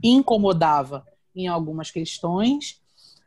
[0.00, 2.80] incomodava em algumas questões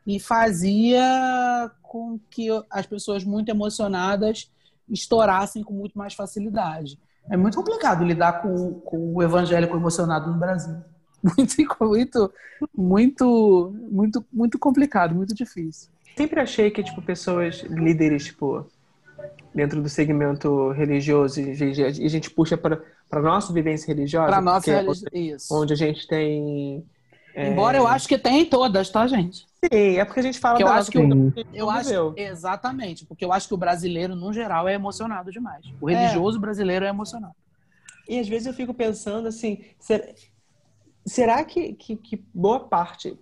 [0.07, 4.49] e fazia com que as pessoas muito emocionadas
[4.89, 6.97] estourassem com muito mais facilidade.
[7.30, 10.76] É muito complicado lidar com, com o evangélico emocionado no Brasil.
[11.22, 12.34] Muito, muito,
[12.74, 18.66] muito, muito, muito complicado, muito difícil sempre achei que, tipo, pessoas, líderes, tipo,
[19.53, 22.82] dentro do segmento religioso, e a gente puxa para
[23.12, 24.28] a nossa vivência religiosa.
[24.28, 25.55] Para nossa religião, isso.
[25.55, 26.86] Onde a gente tem...
[27.36, 27.49] É...
[27.49, 29.47] Embora eu acho que tem todas, tá, gente?
[29.72, 33.26] Sim, é porque a gente fala que eu acho que o, eu acho exatamente, porque
[33.26, 35.66] eu acho que o brasileiro no geral é emocionado demais.
[35.82, 35.95] O é.
[35.95, 36.41] religioso é.
[36.41, 37.36] brasileiro é emocionado.
[38.07, 40.05] E às vezes eu fico pensando assim, será,
[41.05, 43.18] será que, que, que boa parte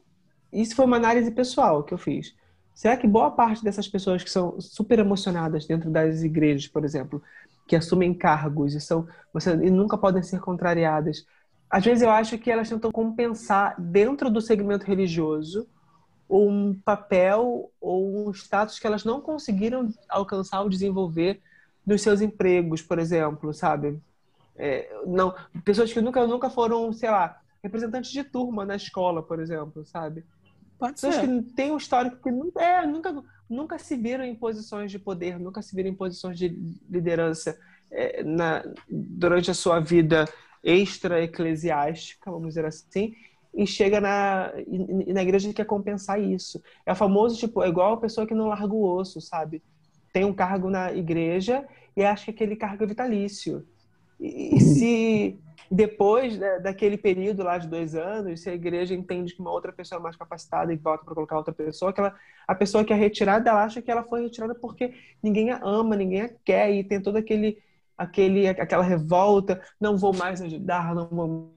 [0.52, 2.34] isso foi uma análise pessoal que eu fiz.
[2.78, 7.24] Será que boa parte dessas pessoas que são super emocionadas dentro das igrejas, por exemplo,
[7.66, 11.26] que assumem cargos e são você, e nunca podem ser contrariadas,
[11.72, 15.68] às vezes eu acho que elas tentam compensar dentro do segmento religioso
[16.30, 21.42] um papel ou um status que elas não conseguiram alcançar ou desenvolver
[21.84, 24.00] nos seus empregos, por exemplo, sabe?
[24.56, 25.34] É, não,
[25.66, 30.24] pessoas que nunca, nunca foram, sei lá, representantes de turma na escola, por exemplo, sabe?
[30.78, 31.28] Pode Pessoas ser.
[31.28, 35.40] que têm um histórico que nunca, é, nunca, nunca se viram em posições de poder,
[35.40, 36.50] nunca se viram em posições de
[36.90, 37.58] liderança
[37.92, 40.26] é, na, durante a sua vida
[40.64, 43.16] extra-eclesiástica, vamos dizer assim,
[43.54, 46.62] e chega na, e, na igreja e quer compensar isso.
[46.86, 49.64] É o famoso, tipo, é igual a pessoa que não larga o osso, sabe?
[50.14, 51.66] Tem um cargo na igreja
[51.96, 53.66] e acha que aquele cargo é vitalício.
[54.20, 59.34] E, e se depois né, daquele período lá de dois anos, se a igreja entende
[59.34, 62.16] que uma outra pessoa é mais capacitada e volta para colocar outra pessoa, aquela,
[62.48, 65.96] a pessoa que é retirada, ela acha que ela foi retirada porque ninguém a ama,
[65.96, 67.62] ninguém a quer, e tem todo aquele,
[67.98, 71.54] aquele aquela revolta, não vou mais ajudar, não vou,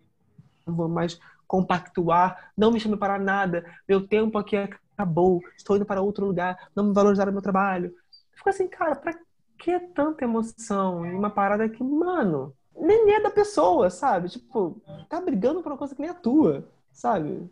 [0.67, 5.87] não vou mais compactuar, não me chame para nada, meu tempo aqui acabou, estou indo
[5.87, 7.95] para outro lugar, não me valorizaram meu trabalho.
[8.35, 9.15] Fico assim, cara, para
[9.59, 14.29] que tanta emoção em uma parada que, mano, nem é da pessoa, sabe?
[14.29, 17.51] Tipo, tá brigando por uma coisa que nem a tua, sabe?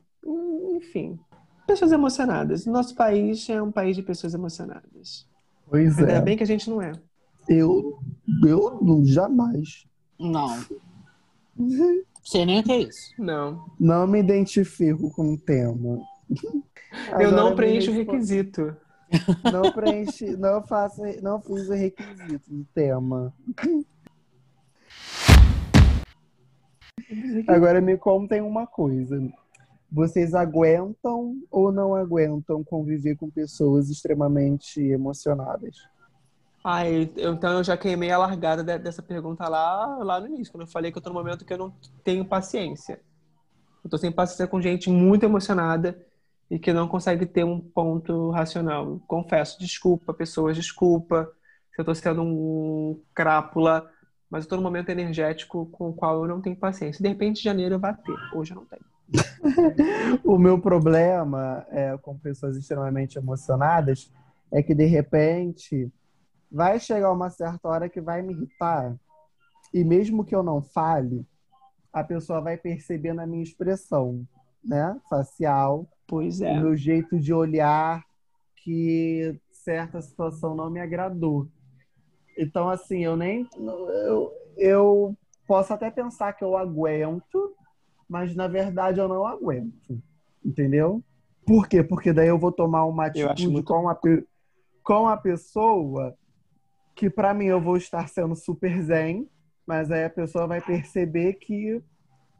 [0.75, 1.19] Enfim.
[1.67, 2.67] Pessoas emocionadas.
[2.67, 5.27] Nosso país é um país de pessoas emocionadas.
[5.69, 6.21] Pois Ainda é.
[6.21, 6.93] bem que a gente não é.
[7.49, 7.99] Eu,
[8.45, 9.87] eu não, jamais.
[10.19, 10.49] Não.
[12.25, 13.15] Sei nem o que é isso.
[13.19, 13.71] Não.
[13.79, 15.99] Não me identifico com o tema.
[17.19, 18.77] eu não preencho o requisito.
[19.51, 23.33] Não preenchi, não faço, não fiz o requisito do tema.
[27.47, 29.21] Agora me contem uma coisa.
[29.91, 35.77] Vocês aguentam ou não aguentam conviver com pessoas extremamente emocionadas?
[36.63, 40.67] Ah, então eu já queimei a largada dessa pergunta lá, lá no início, quando eu
[40.67, 41.73] falei que eu tô no momento que eu não
[42.05, 43.01] tenho paciência.
[43.83, 45.99] Eu tô sem paciência com gente muito emocionada
[46.51, 49.01] e que não consegue ter um ponto racional.
[49.07, 51.33] Confesso, desculpa, pessoas, desculpa
[51.79, 53.89] se eu tô sendo um crápula
[54.31, 57.03] mas eu tô num momento energético com o qual eu não tenho paciência.
[57.03, 58.37] De repente, janeiro eu vou ter.
[58.37, 58.85] Hoje eu não tenho.
[60.23, 64.13] o meu problema é, com pessoas extremamente emocionadas
[64.53, 65.91] é que, de repente,
[66.51, 68.95] vai chegar uma certa hora que vai me irritar.
[69.73, 71.27] E mesmo que eu não fale,
[71.93, 74.27] a pessoa vai perceber na minha expressão,
[74.63, 74.99] né?
[75.09, 75.87] Facial.
[76.07, 76.53] Pois é.
[76.53, 78.05] O meu jeito de olhar,
[78.57, 81.49] que certa situação não me agradou.
[82.39, 83.49] Então, assim, eu nem.
[84.07, 87.57] Eu, eu posso até pensar que eu aguento,
[88.09, 90.01] mas na verdade eu não aguento.
[90.45, 91.03] Entendeu?
[91.45, 91.83] Por quê?
[91.83, 93.67] Porque daí eu vou tomar uma atitude muito...
[93.67, 93.99] com, a,
[94.85, 96.17] com a pessoa
[96.95, 99.29] que para mim eu vou estar sendo super zen,
[99.67, 101.83] mas aí a pessoa vai perceber que.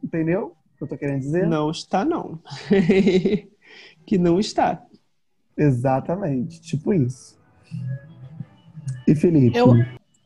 [0.01, 0.55] Entendeu?
[0.73, 1.45] O que eu tô querendo dizer?
[1.45, 2.39] Não está, não.
[4.07, 4.81] que não está.
[5.57, 6.61] Exatamente.
[6.61, 7.37] Tipo isso.
[9.07, 9.57] E Felipe?
[9.57, 9.73] Eu,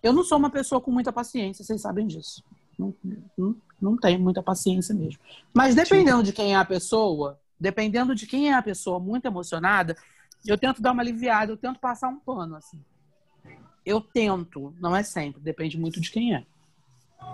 [0.01, 2.43] eu não sou uma pessoa com muita paciência, vocês sabem disso.
[2.77, 2.93] Não,
[3.37, 5.19] não, não tenho muita paciência mesmo.
[5.53, 9.95] Mas dependendo de quem é a pessoa, dependendo de quem é a pessoa muito emocionada,
[10.45, 12.79] eu tento dar uma aliviada, eu tento passar um pano, assim.
[13.85, 16.45] Eu tento, não é sempre, depende muito de quem é.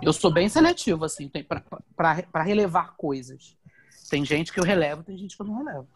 [0.02, 1.30] Eu sou bem seletivo, assim,
[1.96, 3.56] para relevar coisas.
[4.08, 5.88] Tem gente que eu relevo, tem gente que eu não relevo.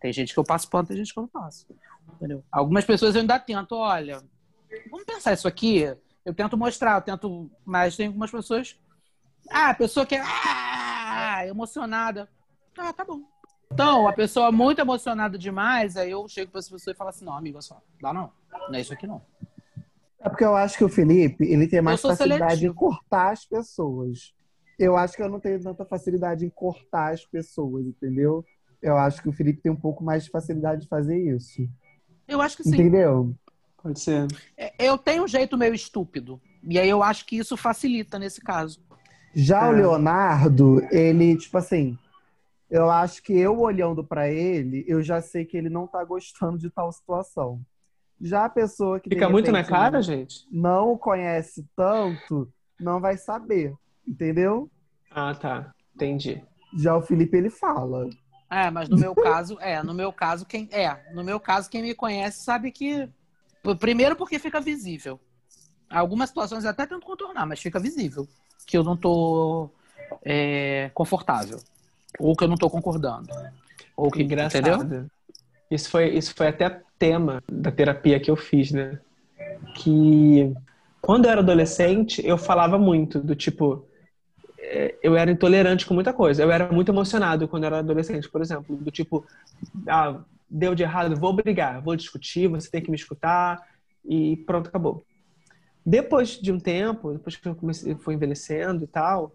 [0.00, 1.66] Tem gente que eu passo pano, tem gente que eu não passo.
[2.14, 2.44] Entendeu?
[2.50, 4.22] Algumas pessoas eu ainda tento, olha,
[4.90, 5.84] vamos pensar isso aqui.
[6.24, 8.78] Eu tento mostrar, eu tento, mas tem algumas pessoas.
[9.50, 12.28] Ah, a pessoa que é ah, emocionada.
[12.76, 13.22] Ah, tá bom.
[13.72, 17.24] Então, a pessoa muito emocionada demais, aí eu chego para essa pessoa e falo assim:
[17.24, 18.32] não, amigo, só, dá não.
[18.68, 19.22] Não é isso aqui não.
[20.20, 22.72] É porque eu acho que o Felipe, ele tem mais facilidade seletivo.
[22.72, 24.34] em cortar as pessoas.
[24.78, 28.44] Eu acho que eu não tenho tanta facilidade em cortar as pessoas, entendeu?
[28.80, 31.68] Eu acho que o Felipe tem um pouco mais de facilidade de fazer isso.
[32.26, 32.74] Eu acho que sim.
[32.74, 33.34] Entendeu?
[33.82, 34.26] Pode ser.
[34.56, 36.40] É, eu tenho um jeito meio estúpido.
[36.62, 38.80] E aí eu acho que isso facilita nesse caso.
[39.34, 39.68] Já é.
[39.68, 41.96] o Leonardo, ele, tipo assim,
[42.70, 46.58] eu acho que eu olhando para ele, eu já sei que ele não tá gostando
[46.58, 47.60] de tal situação.
[48.20, 49.08] Já a pessoa que.
[49.08, 50.46] Fica repente, muito na cara, gente?
[50.50, 53.74] Não o conhece tanto, não vai saber.
[54.06, 54.70] Entendeu?
[55.10, 55.72] Ah, tá.
[55.94, 56.42] Entendi.
[56.76, 58.08] Já o Felipe, ele fala.
[58.50, 60.68] É, mas no meu caso, é, no meu caso, quem.
[60.72, 63.08] É, no meu caso, quem me conhece sabe que.
[63.78, 65.20] Primeiro porque fica visível.
[65.90, 68.28] Algumas situações eu até tento contornar, mas fica visível.
[68.66, 69.70] Que eu não tô
[70.24, 71.58] é, confortável.
[72.18, 73.28] Ou que eu não tô concordando.
[73.96, 74.68] Ou que, Engraçado.
[74.68, 75.06] entendeu?
[75.70, 78.98] Isso foi, isso foi até tema da terapia que eu fiz, né?
[79.76, 80.54] Que
[81.00, 83.86] quando eu era adolescente, eu falava muito do tipo,
[84.58, 86.42] é, eu era intolerante com muita coisa.
[86.42, 89.24] Eu era muito emocionado quando eu era adolescente, por exemplo, do tipo,
[89.86, 90.20] ah,
[90.50, 93.60] deu de errado, vou brigar, vou discutir, você tem que me escutar
[94.04, 95.04] e pronto, acabou.
[95.84, 99.32] Depois de um tempo, depois que eu comecei, fui envelhecendo e tal,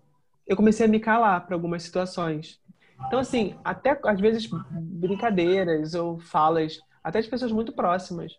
[0.47, 2.61] eu comecei a me calar para algumas situações.
[3.07, 8.38] Então, assim, até às vezes brincadeiras ou falas, até de pessoas muito próximas,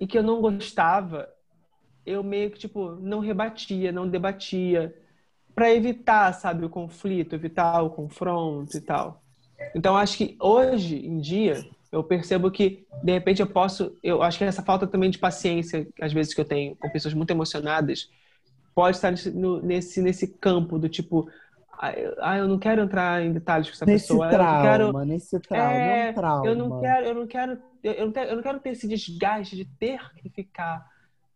[0.00, 1.28] e que eu não gostava,
[2.04, 4.94] eu meio que, tipo, não rebatia, não debatia,
[5.54, 9.22] para evitar, sabe, o conflito, evitar o confronto e tal.
[9.74, 11.64] Então, acho que hoje em dia,
[11.94, 13.96] eu percebo que, de repente, eu posso.
[14.02, 17.14] Eu acho que essa falta também de paciência, às vezes, que eu tenho com pessoas
[17.14, 18.10] muito emocionadas,
[18.74, 19.12] pode estar
[19.62, 21.30] nesse, nesse campo do tipo,
[22.20, 24.28] ah, eu não quero entrar em detalhes com essa nesse pessoa.
[24.28, 26.46] Trauma, eu quero, nesse trauma, é, é um trauma.
[26.46, 29.54] Eu não quero, eu não quero, eu não, quero, eu não quero ter esse desgaste
[29.54, 30.84] de ter que ficar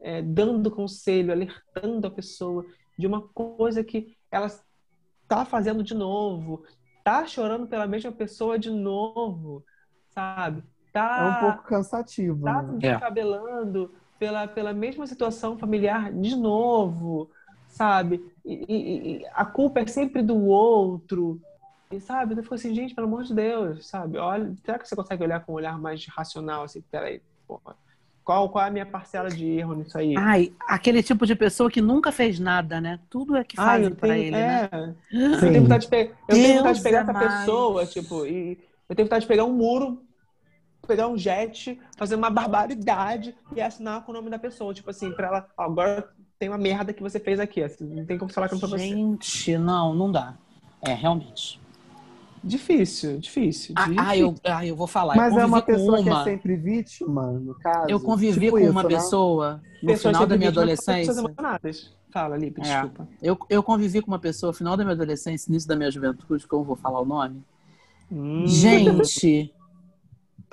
[0.01, 2.67] é, dando conselho, alertando a pessoa
[2.99, 6.65] de uma coisa que ela está fazendo de novo,
[7.05, 9.65] tá chorando pela mesma pessoa de novo,
[10.19, 10.63] sabe?
[10.93, 12.45] Tá, é um pouco cansativo.
[12.45, 12.79] Tá né?
[12.79, 17.31] descabelando pela, pela mesma situação familiar de novo
[17.69, 18.25] sabe?
[18.45, 21.41] E, e, e, a culpa é sempre do outro,
[21.91, 22.35] e sabe?
[22.35, 24.19] Eu fico assim, gente, pelo amor de Deus, sabe?
[24.19, 27.77] Olha, será que você consegue olhar com um olhar mais racional, assim, peraí, porra.
[28.25, 30.15] Qual, qual é a minha parcela de erro nisso aí?
[30.15, 33.01] Ai, aquele tipo de pessoa que nunca fez nada, né?
[33.09, 34.69] Tudo é que faz Ai, pra ele, né?
[34.71, 34.77] é.
[34.77, 34.95] né?
[35.11, 36.11] Eu tenho vontade de, pe...
[36.29, 39.55] eu tenho vontade de pegar essa pessoa, tipo, e eu tenho vontade de pegar um
[39.55, 40.03] muro,
[40.89, 44.73] pegar um jet, fazer uma barbaridade e assinar com o nome da pessoa.
[44.73, 46.09] Tipo assim, pra ela, agora
[46.39, 47.63] tem uma merda que você fez aqui.
[47.63, 48.89] Assim, não tem como falar que não foi você.
[48.89, 50.35] Gente, não, não dá.
[50.81, 51.61] É, realmente.
[52.43, 53.75] Difícil, difícil.
[53.77, 55.17] Ah, ah, eu, ah eu vou falar.
[55.17, 56.03] Mas é uma pessoa uma...
[56.03, 57.91] que é sempre vítima, no caso.
[57.91, 58.89] Eu convivi tipo com isso, uma né?
[58.89, 61.15] pessoa no Pessoas final da minha adolescência.
[62.11, 62.65] Fala, Lipe, é.
[62.65, 63.09] desculpa.
[63.21, 65.91] É, eu, eu convivi com uma pessoa no final da minha adolescência, início da minha
[65.91, 67.43] juventude, que eu vou falar o nome.
[68.11, 68.47] Hum.
[68.47, 69.53] Gente.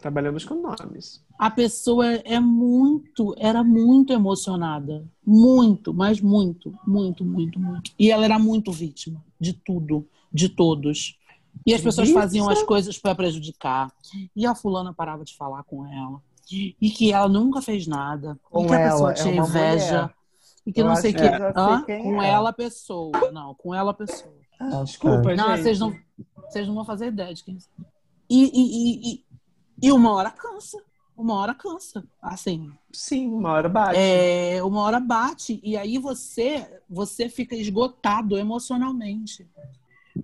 [0.06, 5.03] Trabalhamos com nomes a pessoa é muito, era muito emocionada.
[5.26, 7.91] Muito, mas muito, muito, muito, muito.
[7.97, 11.18] E ela era muito vítima de tudo, de todos.
[11.66, 12.20] E as pessoas Isso.
[12.20, 13.91] faziam as coisas para prejudicar.
[14.36, 16.22] E a fulana parava de falar com ela.
[16.51, 18.39] E que ela nunca fez nada.
[18.43, 20.01] Com e que a pessoa é tinha inveja.
[20.01, 20.16] Mulher.
[20.68, 21.20] E que Eu não sei que.
[21.20, 22.30] que com é.
[22.30, 23.32] ela, pessoa.
[23.32, 24.34] Não, com ela, pessoa.
[24.60, 25.64] Ah, Desculpa, não, gente.
[25.64, 25.95] Vocês não,
[26.47, 27.58] vocês não vão fazer ideia de quem.
[28.30, 29.24] E, e, e,
[29.82, 30.82] e uma hora cansa.
[31.17, 32.03] uma hora cansa.
[32.21, 32.71] Assim.
[32.91, 33.97] Sim, uma hora bate.
[33.97, 35.59] É, uma hora bate.
[35.63, 39.47] E aí você, você fica esgotado emocionalmente.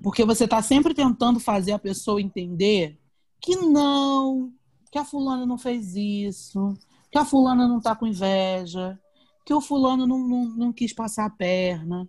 [0.02, 2.98] Porque você está sempre tentando fazer a pessoa entender
[3.42, 4.52] que não,
[4.92, 6.74] que a fulana não fez isso,
[7.12, 9.00] que a fulana não está com inveja,
[9.46, 12.08] que o fulano não, não, não quis passar a perna.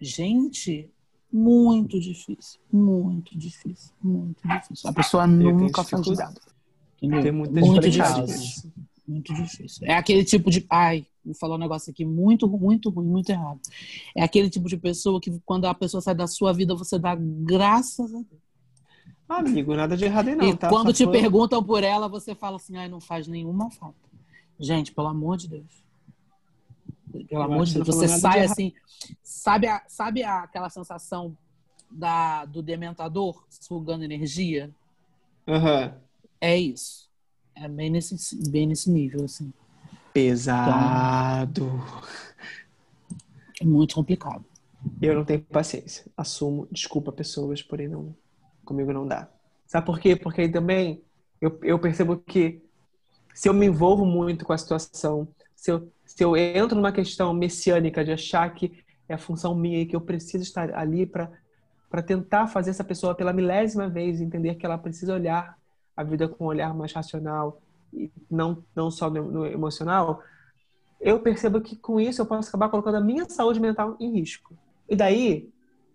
[0.00, 0.92] Gente,
[1.34, 4.88] muito difícil, muito difícil, muito difícil.
[4.88, 6.40] A pessoa nunca faz nada.
[7.00, 8.72] Tem muito difícil.
[9.06, 9.86] Muito difícil.
[9.86, 10.64] É aquele tipo de.
[10.70, 13.60] Ai, vou falar um negócio aqui muito, muito ruim, muito errado.
[14.16, 17.14] É aquele tipo de pessoa que, quando a pessoa sai da sua vida, você dá
[17.14, 18.44] graças a Deus.
[19.28, 20.68] Amigo, nada de errado aí não, e tá?
[20.68, 23.98] quando te perguntam por ela, você fala assim, ai, não faz nenhuma falta.
[24.58, 25.83] Gente, pelo amor de Deus.
[27.28, 28.72] Pelo amor de Deus, você sai de assim,
[29.22, 31.36] sabe, a, sabe aquela sensação
[31.90, 34.70] da, do dementador sugando energia?
[35.46, 35.92] Uhum.
[36.40, 37.08] É isso.
[37.54, 39.52] É bem nesse, bem nesse nível, assim.
[40.12, 41.66] Pesado.
[41.70, 41.84] Então,
[43.60, 44.44] é muito complicado.
[45.00, 46.04] Eu não tenho paciência.
[46.16, 46.68] Assumo.
[46.70, 48.14] Desculpa, pessoas, porém não,
[48.64, 49.28] comigo não dá.
[49.66, 50.16] Sabe por quê?
[50.16, 51.02] Porque aí também
[51.40, 52.62] eu, eu percebo que
[53.34, 57.32] se eu me envolvo muito com a situação, se eu, se eu entro numa questão
[57.32, 62.02] messiânica de achar que é a função minha e que eu preciso estar ali para
[62.06, 65.58] tentar fazer essa pessoa pela milésima vez entender que ela precisa olhar
[65.96, 67.60] a vida com um olhar mais racional
[67.92, 70.20] e não, não só no, no emocional,
[71.00, 74.56] eu percebo que com isso eu posso acabar colocando a minha saúde mental em risco.
[74.88, 75.48] E daí,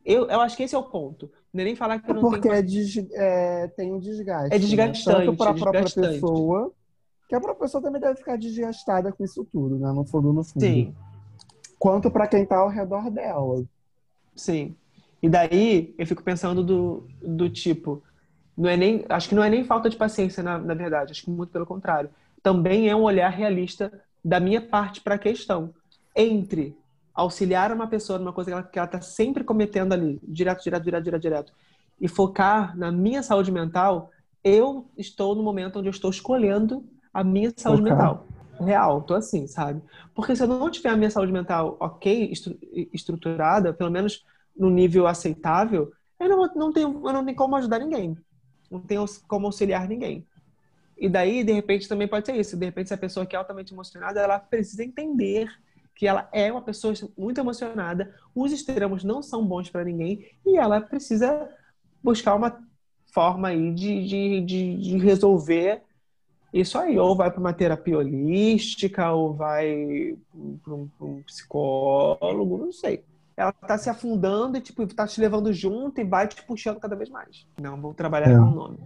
[0.05, 1.30] eu, eu acho que esse é o ponto.
[1.53, 2.53] Não é nem falar que eu não Porque tenho...
[2.53, 4.55] é, des, é tem um desgaste.
[4.55, 5.07] É desgastante.
[5.07, 5.26] Né?
[5.26, 6.72] Tanto para a própria pessoa,
[7.30, 9.91] que a pessoa também deve ficar desgastada com isso tudo, né?
[9.91, 10.65] No fundo, no fundo.
[10.65, 10.95] Sim.
[11.77, 13.63] Quanto para quem está ao redor dela.
[14.36, 14.75] Sim.
[15.21, 18.01] E daí, eu fico pensando do, do tipo,
[18.57, 21.23] não é nem, acho que não é nem falta de paciência, na, na verdade, acho
[21.23, 22.09] que muito pelo contrário.
[22.41, 23.91] Também é um olhar realista
[24.25, 25.71] da minha parte para a questão.
[26.15, 26.75] Entre
[27.13, 31.21] auxiliar uma pessoa numa coisa que ela está sempre cometendo ali, direto, direto, direto, direto,
[31.21, 31.53] direto,
[32.01, 34.09] e focar na minha saúde mental,
[34.43, 36.84] eu estou no momento onde eu estou escolhendo
[37.14, 37.93] a minha saúde okay.
[37.93, 38.28] mental.
[38.60, 39.82] Real, tô assim, sabe?
[40.14, 42.57] Porque se eu não tiver a minha saúde mental ok, estru
[42.93, 44.26] estruturada, pelo menos
[44.57, 48.18] no nível aceitável, eu não, não, tenho, eu não tenho como ajudar ninguém
[48.70, 48.97] não tem
[49.28, 50.26] como auxiliar ninguém.
[50.97, 52.57] E daí, de repente, também pode ser isso.
[52.57, 55.49] De repente, se a pessoa que é altamente emocionada, ela precisa entender
[55.95, 60.57] que ela é uma pessoa muito emocionada, os extremos não são bons para ninguém, e
[60.57, 61.49] ela precisa
[62.01, 62.57] buscar uma
[63.14, 65.82] forma aí de, de, de, de resolver
[66.54, 66.97] isso aí.
[66.97, 70.18] Ou vai para uma terapia holística, ou vai
[70.64, 73.04] para um, um psicólogo, não sei
[73.39, 76.93] ela tá se afundando e, tipo, tá te levando junto e vai te puxando cada
[76.93, 77.47] vez mais.
[77.58, 78.36] Não, vou trabalhar é.
[78.36, 78.78] com o nome.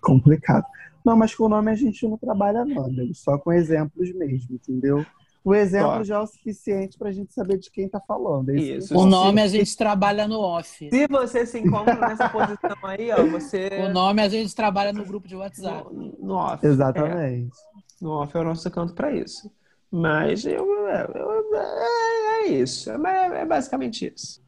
[0.00, 0.64] Complicado.
[1.04, 5.04] Não, mas com o nome a gente não trabalha não, só com exemplos mesmo, entendeu?
[5.46, 8.50] O exemplo já é o suficiente pra gente saber de quem tá falando.
[8.50, 8.92] É isso.
[8.92, 8.98] isso.
[8.98, 10.90] O nome a gente trabalha no off.
[10.90, 13.68] Se você se encontra nessa posição aí, ó, você...
[13.88, 15.88] O nome a gente trabalha no grupo de WhatsApp.
[15.94, 16.66] No, no off.
[16.66, 17.56] Exatamente.
[17.56, 17.80] É.
[18.00, 19.48] No off é o nosso canto para isso.
[19.88, 22.90] Mas eu, eu, eu, é, é isso.
[22.90, 24.42] É, é basicamente isso.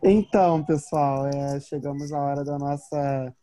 [0.00, 3.34] Então, pessoal, é, chegamos à hora da nossa,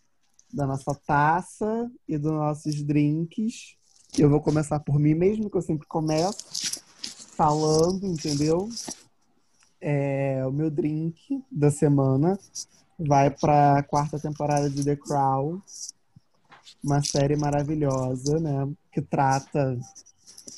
[0.53, 3.77] da nossa taça e dos nossos drinks.
[4.17, 6.81] Eu vou começar por mim mesmo, que eu sempre começo
[7.35, 8.67] falando, entendeu?
[9.79, 12.37] É, o meu drink da semana
[12.99, 15.61] vai para a quarta temporada de The Crown,
[16.83, 18.69] uma série maravilhosa, né?
[18.91, 19.79] Que trata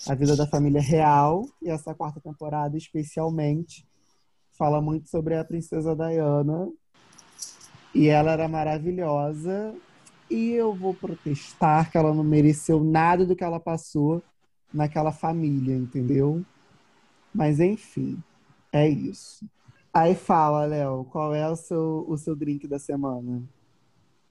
[0.07, 3.85] a vida da família real e essa quarta temporada especialmente
[4.53, 6.67] fala muito sobre a princesa Diana
[7.93, 9.75] e ela era maravilhosa
[10.31, 14.23] e eu vou protestar que ela não mereceu nada do que ela passou
[14.73, 16.43] naquela família, entendeu?
[17.33, 18.17] Mas enfim,
[18.71, 19.45] é isso.
[19.93, 23.43] Aí fala, Léo, qual é o seu, o seu drink da semana?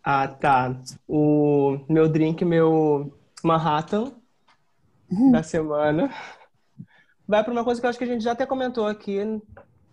[0.03, 0.75] Ah, tá.
[1.07, 3.13] O meu drink, meu
[3.45, 4.15] Manhattan
[5.31, 6.11] da semana,
[7.29, 9.19] vai para uma coisa que eu acho que a gente já até comentou aqui,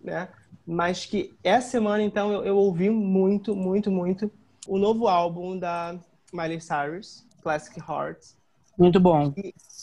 [0.02, 0.30] né?
[0.66, 4.30] Mas que essa semana, então, eu, eu ouvi muito, muito, muito
[4.66, 5.98] o novo álbum da
[6.32, 8.36] Miley Cyrus, Classic Hearts.
[8.78, 9.34] Muito bom.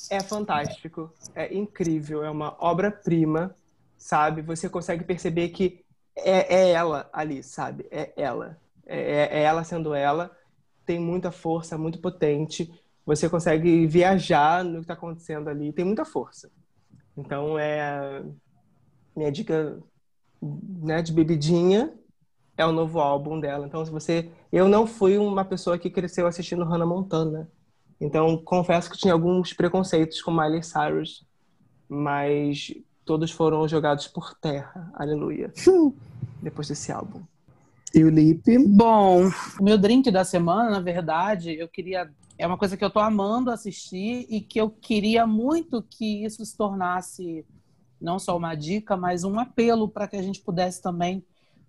[0.10, 3.56] é fantástico, é incrível, é uma obra-prima,
[3.98, 4.42] sabe?
[4.42, 5.84] Você consegue perceber que
[6.16, 7.86] é, é ela ali, sabe?
[7.92, 8.58] É ela.
[8.86, 10.32] É, é ela sendo ela,
[10.86, 12.72] tem muita força, muito potente.
[13.06, 16.50] Você consegue viajar no que está acontecendo ali, tem muita força.
[17.18, 18.24] Então é
[19.16, 19.78] minha dica
[20.42, 21.94] né, de bebidinha
[22.58, 23.66] é o novo álbum dela.
[23.66, 24.30] Então, se você.
[24.52, 27.50] Eu não fui uma pessoa que cresceu assistindo Hannah Montana.
[28.00, 31.26] Então, confesso que tinha alguns preconceitos com Miley Cyrus,
[31.88, 32.74] mas
[33.06, 34.92] todos foram jogados por terra.
[34.94, 35.54] Aleluia.
[36.42, 37.22] Depois desse álbum.
[37.94, 38.58] E o Lipe?
[38.68, 39.30] Bom,
[39.60, 42.10] o meu drink da semana, na verdade, eu queria.
[42.38, 46.46] É uma coisa que eu tô amando assistir e que eu queria muito que isso
[46.46, 47.46] se tornasse
[48.00, 51.24] não só uma dica, mas um apelo para que a gente pudesse também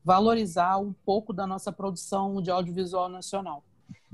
[0.07, 3.65] valorizar um pouco da nossa produção de audiovisual nacional.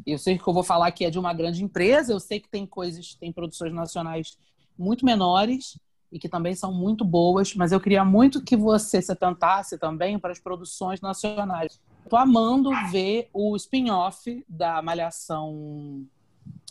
[0.06, 2.48] Eu sei que eu vou falar que é de uma grande empresa, eu sei que
[2.48, 4.38] tem coisas, tem produções nacionais
[4.78, 5.78] muito menores
[6.10, 10.18] e que também são muito boas, mas eu queria muito que você se atentasse também
[10.18, 11.78] para as produções nacionais.
[12.02, 16.06] Estou amando ver o spin-off da Malhação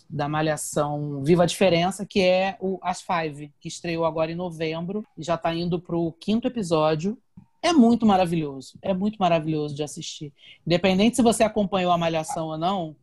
[0.09, 5.05] da Malhação Viva a Diferença, que é o As Five, que estreou agora em novembro
[5.15, 7.17] e já está indo para o quinto episódio.
[7.63, 10.33] É muito maravilhoso, é muito maravilhoso de assistir.
[10.65, 12.95] Independente se você acompanhou a Malhação ou não,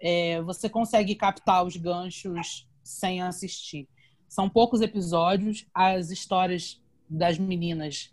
[0.00, 3.86] é, você consegue captar os ganchos sem assistir.
[4.26, 8.10] São poucos episódios, as histórias das meninas,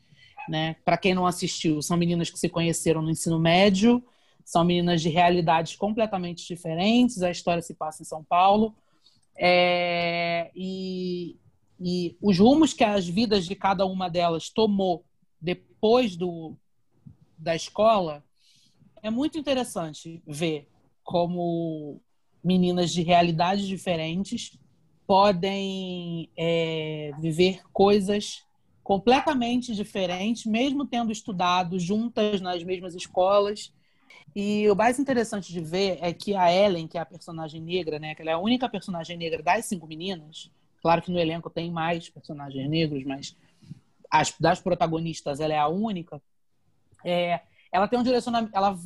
[0.49, 0.75] né?
[0.83, 4.03] Para quem não assistiu, são meninas que se conheceram no ensino médio,
[4.43, 7.23] são meninas de realidades completamente diferentes.
[7.23, 8.75] A história se passa em São Paulo.
[9.37, 11.35] É, e,
[11.79, 15.03] e os rumos que as vidas de cada uma delas tomou
[15.45, 16.57] depois do,
[17.37, 18.23] da escola
[19.03, 20.67] é muito interessante ver
[21.03, 22.01] como
[22.43, 24.57] meninas de realidades diferentes
[25.05, 28.43] podem é, viver coisas
[28.83, 33.71] completamente diferentes, mesmo tendo estudado juntas nas mesmas escolas.
[34.35, 37.99] E o mais interessante de ver é que a Ellen, que é a personagem negra,
[37.99, 41.49] né, que ela é a única personagem negra das cinco meninas, claro que no elenco
[41.51, 43.35] tem mais personagens negros, mas
[44.19, 46.21] as, das protagonistas ela é a única.
[47.03, 47.41] É,
[47.71, 48.77] ela tem um direcionamento, ela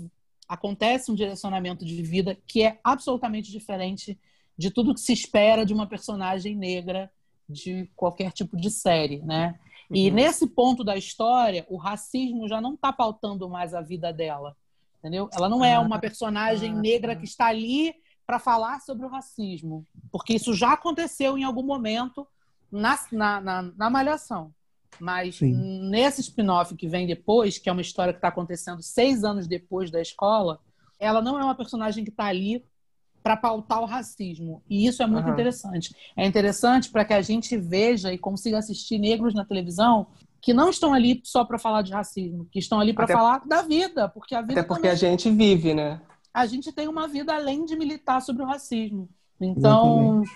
[0.47, 4.19] acontece um direcionamento de vida que é absolutamente diferente
[4.57, 7.11] de tudo que se espera de uma personagem negra
[7.47, 9.59] de qualquer tipo de série, né?
[9.91, 10.15] E uhum.
[10.15, 14.55] nesse ponto da história, o racismo já não está pautando mais a vida dela,
[14.99, 15.29] entendeu?
[15.33, 19.09] Ela não é ah, uma personagem ah, negra que está ali para falar sobre o
[19.09, 22.27] racismo, porque isso já aconteceu em algum momento
[22.71, 24.53] na, na, na, na Malhação.
[24.99, 25.89] Mas Sim.
[25.89, 29.91] nesse spin-off que vem depois, que é uma história que está acontecendo seis anos depois
[29.91, 30.59] da escola,
[30.99, 32.63] ela não é uma personagem que está ali
[33.23, 34.63] para pautar o racismo.
[34.69, 35.33] E isso é muito uhum.
[35.33, 35.93] interessante.
[36.15, 40.07] É interessante para que a gente veja e consiga assistir negros na televisão
[40.41, 43.61] que não estão ali só para falar de racismo, que estão ali para falar da
[43.61, 44.91] vida, porque a vida Até porque também...
[44.91, 46.01] a gente vive, né?
[46.33, 49.09] A gente tem uma vida além de militar sobre o racismo.
[49.39, 50.31] Então, Exatamente.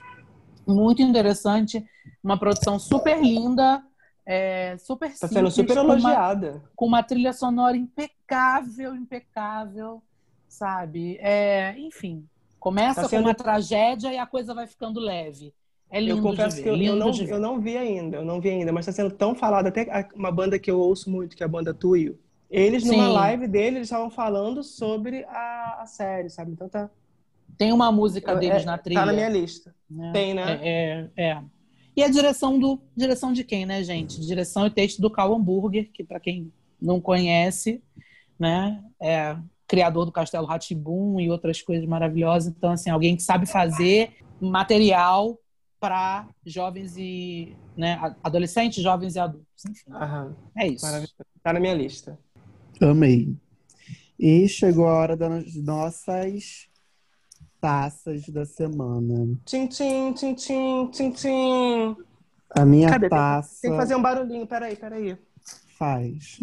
[0.67, 1.85] muito interessante,
[2.21, 3.81] uma produção super linda,
[4.25, 6.51] é, super Está sendo super elogiada.
[6.51, 10.01] Com uma, com uma trilha sonora impecável, impecável,
[10.47, 11.17] sabe?
[11.19, 12.27] É, enfim,
[12.63, 13.23] Começa tá sendo...
[13.23, 15.53] com uma tragédia e a coisa vai ficando leve.
[15.89, 18.39] É lindo eu confesso ver, que eu, eu, não, eu não vi ainda, eu não
[18.39, 21.43] vi ainda, mas está sendo tão falado, até uma banda que eu ouço muito, que
[21.43, 22.17] é a banda Tuyo.
[22.49, 23.11] Eles, numa Sim.
[23.11, 26.53] live dele, eles estavam falando sobre a, a, série, sabe?
[26.53, 26.89] Então tá.
[27.57, 29.01] Tem uma música deles é, na trilha.
[29.01, 29.75] Tá na minha lista.
[29.99, 30.59] É, Tem, né?
[30.61, 31.43] É, é, é,
[31.95, 32.81] E a direção do.
[32.95, 34.19] Direção de quem, né, gente?
[34.19, 37.81] Direção e texto do Cal Hamburger, que para quem não conhece,
[38.39, 38.83] né?
[39.01, 39.37] É
[39.67, 42.53] criador do Castelo Ratibum e outras coisas maravilhosas.
[42.55, 45.39] Então, assim, alguém que sabe fazer material
[45.79, 49.65] para jovens e né, adolescentes, jovens e adultos.
[49.67, 50.35] Enfim, Aham.
[50.55, 50.85] é isso.
[51.35, 52.19] Está na minha lista.
[52.81, 53.35] Amei.
[54.19, 56.67] E chegou a hora das nossas
[57.63, 59.37] taças da semana.
[59.45, 61.95] Tchim, tchim, tchim, tchim, tchim, tchim.
[62.49, 63.07] A minha Cadê?
[63.07, 63.61] taça.
[63.61, 65.17] Tem que fazer um barulhinho, peraí, peraí.
[65.79, 66.39] Faz.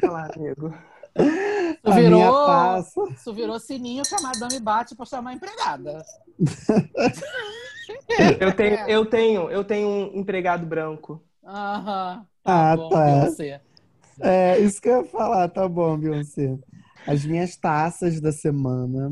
[0.00, 0.74] falar, amigo.
[1.84, 2.78] Isso virou,
[3.10, 6.02] isso virou sininho que a madame bate para chamar a empregada.
[8.40, 11.22] eu, tenho, eu, tenho, eu tenho um empregado branco.
[11.44, 12.24] Aham.
[12.42, 13.04] Tá ah, bom, tá.
[13.04, 13.60] Beyoncé.
[14.20, 16.56] É, isso que eu ia falar, tá bom, Beyoncé.
[17.06, 19.10] As minhas taças da semana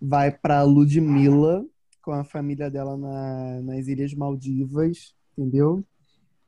[0.00, 1.64] vai para Ludmilla,
[2.00, 5.84] com a família dela na, nas Ilhas Maldivas, entendeu?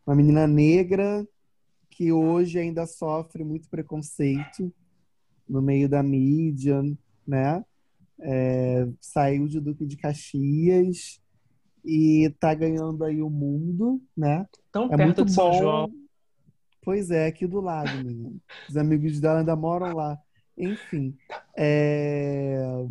[0.06, 1.26] Uma menina negra
[1.90, 4.72] que hoje ainda sofre muito preconceito
[5.48, 6.80] no meio da mídia,
[7.26, 7.64] né?
[8.20, 11.20] É, saiu de Duque de Caxias
[11.84, 14.46] e tá ganhando aí o mundo, né?
[14.70, 15.58] Tão é perto muito de São bom.
[15.58, 15.92] João.
[16.82, 18.40] Pois é, aqui do lado, menino.
[18.68, 20.18] Os amigos dela ainda moram lá.
[20.56, 21.16] Enfim,
[21.56, 22.84] é...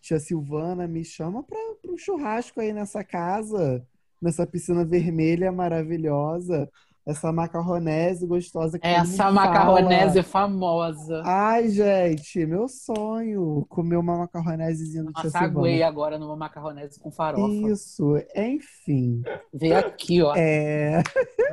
[0.00, 1.58] tia Silvana me chama para
[1.88, 3.86] um churrasco aí nessa casa,
[4.20, 6.68] nessa piscina vermelha maravilhosa.
[7.06, 11.22] Essa macarronese gostosa que Essa macarronese famosa.
[11.24, 13.64] Ai, gente, meu sonho.
[13.68, 17.50] Comer uma macarronesezinha do Nossa, aguei agora numa macarronese com farofa.
[17.70, 19.22] Isso, enfim.
[19.52, 20.34] Vê aqui, ó.
[20.36, 21.02] É...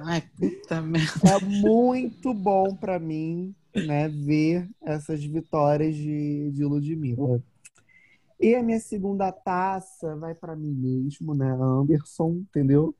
[0.03, 1.11] Ai, puta merda.
[1.23, 3.55] É muito bom pra mim,
[3.85, 7.41] né, ver essas vitórias de, de Ludmilla.
[8.39, 12.95] E a minha segunda taça vai para mim mesmo, né, Anderson, entendeu?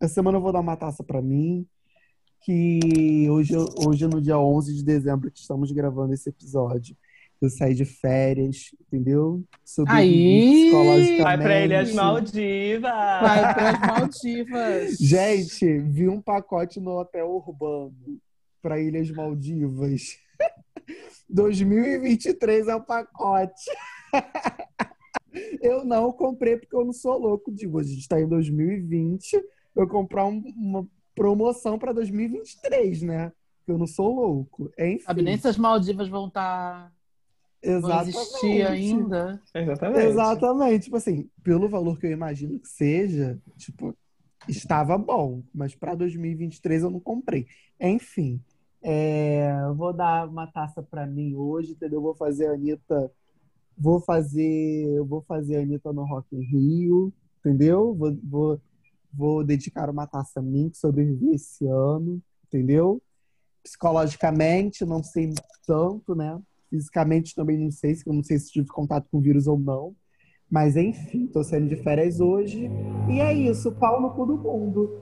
[0.00, 1.66] Essa semana eu vou dar uma taça para mim,
[2.40, 3.54] que hoje,
[3.86, 6.96] hoje, no dia 11 de dezembro, que estamos gravando esse episódio,
[7.40, 9.44] eu saí de férias, entendeu?
[9.86, 10.64] Aí!
[10.64, 11.22] Psicologicamente.
[11.22, 12.92] Vai para Ilhas Maldivas!
[12.92, 14.96] Vai para as Maldivas!
[14.98, 18.20] Gente, vi um pacote no hotel urbano
[18.62, 20.16] para Ilhas Maldivas.
[21.28, 23.70] 2023 é o pacote.
[25.60, 27.52] eu não comprei porque eu não sou louco.
[27.52, 29.42] Digo, a gente está em 2020,
[29.74, 33.32] eu comprar um, uma promoção para 2023, né?
[33.66, 34.70] Eu não sou louco.
[34.78, 35.04] Enfim.
[35.04, 36.86] Sabe nem se as Maldivas vão estar.
[36.86, 36.92] Tá...
[37.62, 38.12] Exatamente.
[38.12, 39.42] Vão existir ainda.
[39.54, 40.06] Exatamente.
[40.06, 40.84] Exatamente.
[40.84, 43.96] Tipo assim, pelo valor que eu imagino que seja, tipo,
[44.48, 45.42] estava bom.
[45.54, 47.46] Mas para 2023 eu não comprei.
[47.80, 48.40] Enfim.
[48.82, 52.02] É, vou dar uma taça para mim hoje, entendeu?
[52.02, 53.10] Vou fazer a Anitta.
[53.78, 55.00] Vou fazer.
[55.04, 57.94] Vou fazer a Anitta no Rock in Rio, entendeu?
[57.94, 58.60] Vou, vou
[59.12, 63.02] vou dedicar uma taça a mim que sobrevivi esse ano, entendeu?
[63.62, 65.34] Psicologicamente, não sei
[65.66, 66.40] tanto, né?
[66.70, 69.94] Fisicamente também não sei, eu não sei se tive contato com vírus ou não.
[70.50, 72.70] Mas enfim, tô saindo de férias hoje.
[73.10, 75.00] E é isso, pau no cu do mundo.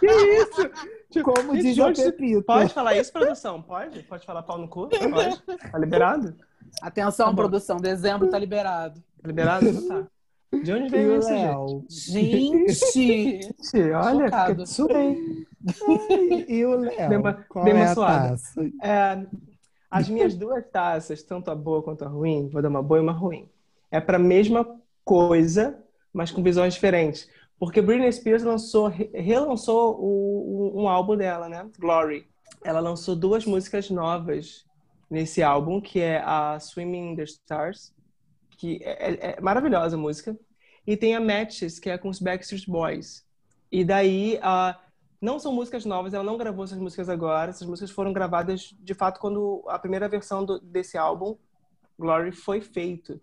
[0.00, 0.70] Que isso?
[1.10, 2.42] Tipo, Como diz o Pepito.
[2.42, 3.62] Pode falar isso, produção?
[3.62, 4.02] Pode?
[4.04, 4.88] Pode falar pau no cu?
[4.88, 5.42] Pode?
[5.42, 6.34] Tá liberado?
[6.80, 7.76] Atenção, tá produção.
[7.76, 9.02] Dezembro tá liberado.
[9.20, 9.68] Tá liberado?
[9.68, 10.06] Então tá.
[10.62, 12.92] De onde veio isso, gente?
[12.92, 15.46] Gente, olha, suei.
[16.46, 17.08] E o Léo?
[17.08, 17.22] Bem,
[17.64, 18.60] bem é taça?
[18.82, 19.26] É,
[19.90, 23.02] as minhas duas taças, tanto a boa quanto a ruim, vou dar uma boa e
[23.02, 23.48] uma ruim.
[23.90, 24.66] É para a mesma
[25.04, 25.78] coisa,
[26.12, 27.28] mas com visões diferentes.
[27.62, 31.70] Porque Britney Spears lançou, relançou o, um álbum dela, né?
[31.78, 32.26] Glory.
[32.64, 34.64] Ela lançou duas músicas novas
[35.08, 37.94] nesse álbum, que é a Swimming in the Stars
[38.58, 40.36] que é, é, é, maravilhosa a música.
[40.84, 43.24] E tem a Matches, que é com os Backstreet Boys.
[43.70, 44.76] E daí, uh,
[45.20, 47.50] não são músicas novas, ela não gravou essas músicas agora.
[47.50, 51.36] Essas músicas foram gravadas, de fato, quando a primeira versão do, desse álbum,
[51.96, 53.20] Glory, foi feito.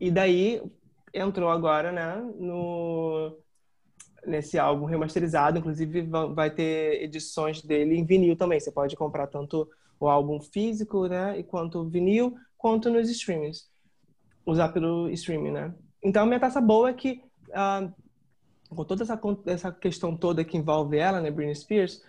[0.00, 0.62] E daí,
[1.12, 3.36] entrou agora, né, no,
[4.26, 5.58] nesse álbum remasterizado.
[5.58, 6.02] Inclusive,
[6.34, 8.60] vai ter edições dele em vinil também.
[8.60, 9.68] Você pode comprar tanto
[9.98, 13.70] o álbum físico, né, e quanto vinil, quanto nos streamings
[14.44, 15.74] usar pelo streaming, né?
[16.02, 17.92] Então, minha taça boa é que, uh,
[18.74, 22.02] com toda essa, essa questão toda que envolve ela, né, Britney Spears,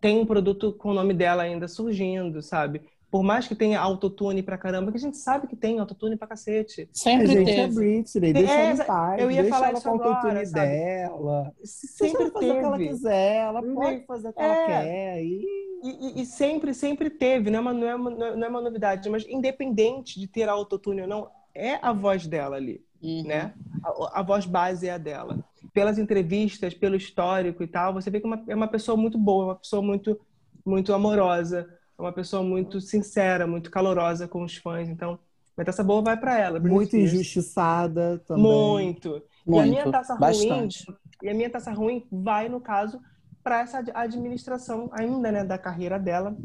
[0.00, 2.82] tem um produto com o nome dela ainda surgindo, sabe?
[3.10, 6.28] Por mais que tenha autotune pra caramba, que a gente sabe que tem autotune pra
[6.28, 6.88] cacete.
[6.92, 7.60] Sempre a gente teve.
[7.60, 9.22] é Britney, deixa é, ela em paz.
[9.22, 11.52] Eu ia falar ela isso com o autotune dela.
[11.64, 12.50] Sempre deixa ela fazer teve.
[12.50, 14.44] o que ela quiser, ela pode fazer o que é.
[14.44, 15.24] ela quer.
[15.24, 15.70] E...
[15.82, 19.08] E, e, sempre, sempre teve, não é, uma, não, é uma, não é uma novidade,
[19.08, 23.24] mas independente de ter autotune ou não, é a voz dela ali, uhum.
[23.24, 23.54] né?
[23.82, 25.42] A, a, voz base é a dela.
[25.72, 29.46] Pelas entrevistas, pelo histórico e tal, você vê que uma, é uma pessoa muito boa,
[29.46, 30.20] uma pessoa muito,
[30.66, 31.66] muito amorosa,
[32.00, 34.88] uma pessoa muito sincera, muito calorosa com os fãs.
[34.88, 35.18] Então,
[35.56, 36.58] a taça boa vai para ela.
[36.58, 38.42] Muito injustiçada também.
[38.42, 39.22] Muito.
[39.46, 39.66] muito.
[39.66, 40.86] E a minha taça bastante.
[40.86, 43.00] ruim, e a minha taça ruim vai no caso
[43.42, 46.36] para essa administração ainda, né, da carreira dela.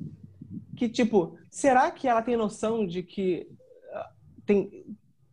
[0.75, 3.47] Que tipo, será que ela tem noção de que
[4.45, 4.85] tem,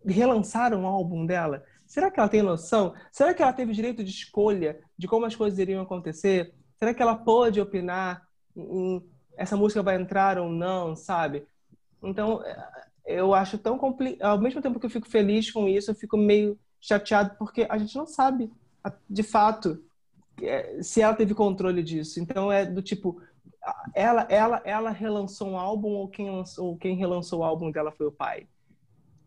[0.04, 1.64] relançaram o álbum dela?
[1.86, 2.94] Será que ela tem noção?
[3.10, 6.54] Será que ela teve direito de escolha de como as coisas iriam acontecer?
[6.78, 8.22] Será que ela pôde opinar
[8.56, 9.02] em
[9.42, 11.46] essa música vai entrar ou não, sabe?
[12.02, 12.68] Então, é,
[13.04, 14.28] eu acho tão complicado.
[14.28, 17.78] Ao mesmo tempo que eu fico feliz com isso, eu fico meio chateado porque a
[17.78, 18.50] gente não sabe,
[19.08, 19.82] de fato,
[20.40, 22.20] é, se ela teve controle disso.
[22.20, 23.20] Então, é do tipo,
[23.94, 28.06] ela, ela, ela relançou um álbum ou quem, lançou, quem relançou o álbum dela foi
[28.06, 28.46] o pai?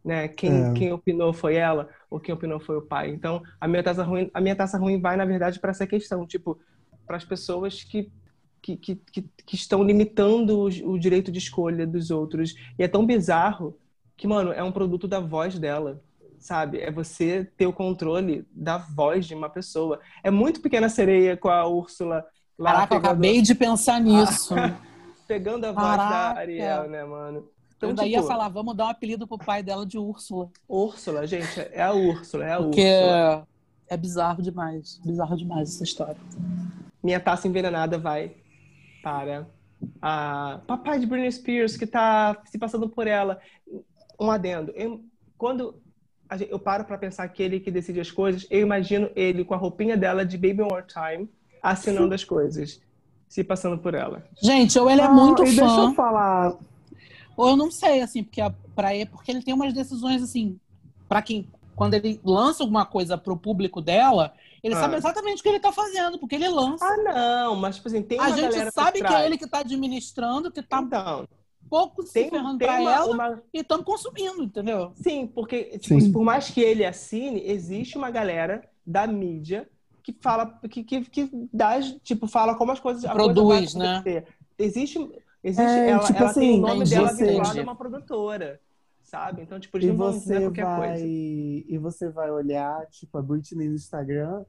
[0.06, 0.28] né?
[0.28, 0.74] Quem, é.
[0.74, 3.10] quem opinou foi ela ou quem opinou foi o pai.
[3.10, 6.28] Então, a minha taça ruim, a minha taça ruim vai na verdade para essa questão,
[6.28, 6.60] tipo,
[7.08, 8.12] para as pessoas que
[8.66, 12.56] que, que, que, estão limitando o, o direito de escolha dos outros.
[12.80, 13.78] E é tão bizarro
[14.18, 16.02] que, mano, é um produto da voz dela,
[16.40, 16.80] sabe?
[16.80, 20.00] É você ter o controle da voz de uma pessoa.
[20.24, 22.26] É muito pequena sereia com a Úrsula
[22.58, 22.72] lá.
[22.72, 23.06] Caraca, pegando...
[23.06, 24.56] eu acabei de pensar nisso.
[25.28, 26.34] pegando a voz Caraca.
[26.34, 27.48] da Ariel, né, mano?
[27.78, 30.50] Então, eu daí tipo, ia falar, vamos dar um apelido pro pai dela de Úrsula.
[30.68, 33.48] Úrsula, gente, é a Úrsula, é a Porque Úrsula.
[33.90, 36.18] é bizarro demais, bizarro demais essa história.
[37.04, 38.34] minha taça envenenada vai
[39.06, 39.48] para
[40.02, 43.40] a papai de Britney Spears que está se passando por ela.
[44.20, 44.72] Um adendo.
[44.76, 45.04] Eu,
[45.38, 45.76] quando
[46.50, 49.58] eu paro para pensar que ele que decide as coisas, eu imagino ele com a
[49.58, 51.30] roupinha dela de Baby One More Time
[51.62, 52.82] assinando as coisas,
[53.30, 54.28] se passando por ela.
[54.42, 55.52] Gente, ou ele é muito fã.
[55.52, 56.58] Deixa eu falar.
[57.38, 58.42] Ou eu não sei, assim, porque
[58.76, 60.60] para ele, porque ele tem umas decisões assim,
[61.08, 64.34] para quem quando ele lança alguma coisa pro público dela,
[64.66, 64.80] ele ah.
[64.80, 66.84] sabe exatamente o que ele tá fazendo, porque ele lança.
[66.84, 69.60] Ah, não, mas tipo assim, tem uma A gente sabe que é ele que tá
[69.60, 71.28] administrando, que tá então,
[71.70, 73.44] pouco se tem, ferrando tem pra uma, ela uma...
[73.54, 74.92] e estamos consumindo, entendeu?
[74.96, 79.70] Sim, porque tipo, por mais que ele assine, existe uma galera da mídia
[80.02, 83.04] que fala, que, que, que dá, tipo, fala como as coisas.
[83.12, 84.24] Produz, coisa né?
[84.58, 84.98] Existe.
[85.44, 88.60] Existe, é, ela, tipo ela assim, tem o nome dela vinculado a uma produtora
[89.04, 89.44] sabe?
[89.44, 91.06] Então, tipo, eles e não você vão qualquer vai, coisa.
[91.06, 94.44] E você vai olhar, tipo, a Britney no Instagram,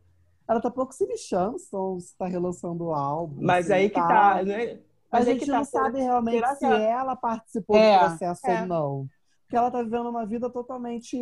[0.49, 3.39] ela tá pouco se lixando se tá relançando o álbum.
[3.41, 4.79] Mas aí que tá, né?
[5.11, 8.61] Mas a gente tá, não sabe realmente se ela participou é, do processo é.
[8.61, 9.09] ou não.
[9.43, 11.17] Porque ela tá vivendo uma vida totalmente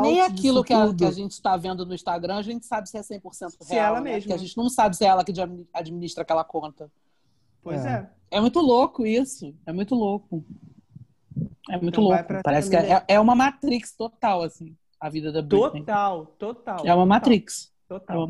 [0.00, 2.96] nem aquilo que a, que a, gente está vendo no Instagram, a gente sabe se
[2.96, 3.52] é 100% real.
[3.60, 4.12] Se ela né?
[4.12, 4.20] mesma.
[4.20, 5.32] Porque a gente não sabe se é ela que
[5.74, 6.90] administra aquela conta.
[7.62, 7.90] Pois é.
[7.90, 8.38] é.
[8.38, 9.54] É muito louco isso.
[9.66, 10.44] É muito louco.
[11.68, 12.42] É muito então louco.
[12.42, 15.80] Parece que é, é uma Matrix total, assim, a vida da Britney.
[15.80, 16.76] Total, total.
[16.78, 16.78] É uma.
[16.78, 17.73] Total, é uma Matrix.
[17.88, 18.28] Total,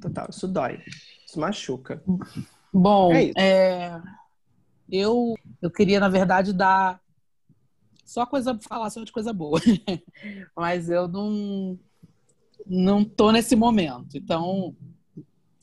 [0.00, 0.26] total.
[0.30, 0.82] Isso dói.
[1.26, 2.02] Isso machuca.
[2.72, 4.02] Bom, é é,
[4.90, 7.00] eu, eu queria, na verdade, dar
[8.04, 9.60] só coisa, falar só de coisa boa.
[10.54, 11.78] Mas eu não,
[12.66, 14.16] não tô nesse momento.
[14.16, 14.74] Então,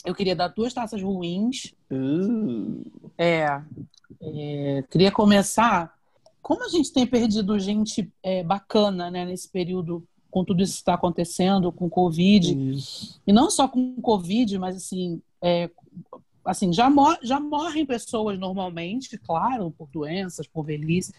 [0.06, 1.74] eu queria dar duas taças ruins.
[1.90, 2.84] Uh.
[3.18, 3.62] É,
[4.22, 5.94] é, queria começar
[6.44, 10.80] como a gente tem perdido gente é, bacana né, nesse período, com tudo isso que
[10.80, 12.58] está acontecendo, com Covid,
[13.28, 15.70] e não só com Covid, mas assim, é,
[16.44, 21.14] assim já, mor já morrem pessoas normalmente, claro, por doenças, por velhice,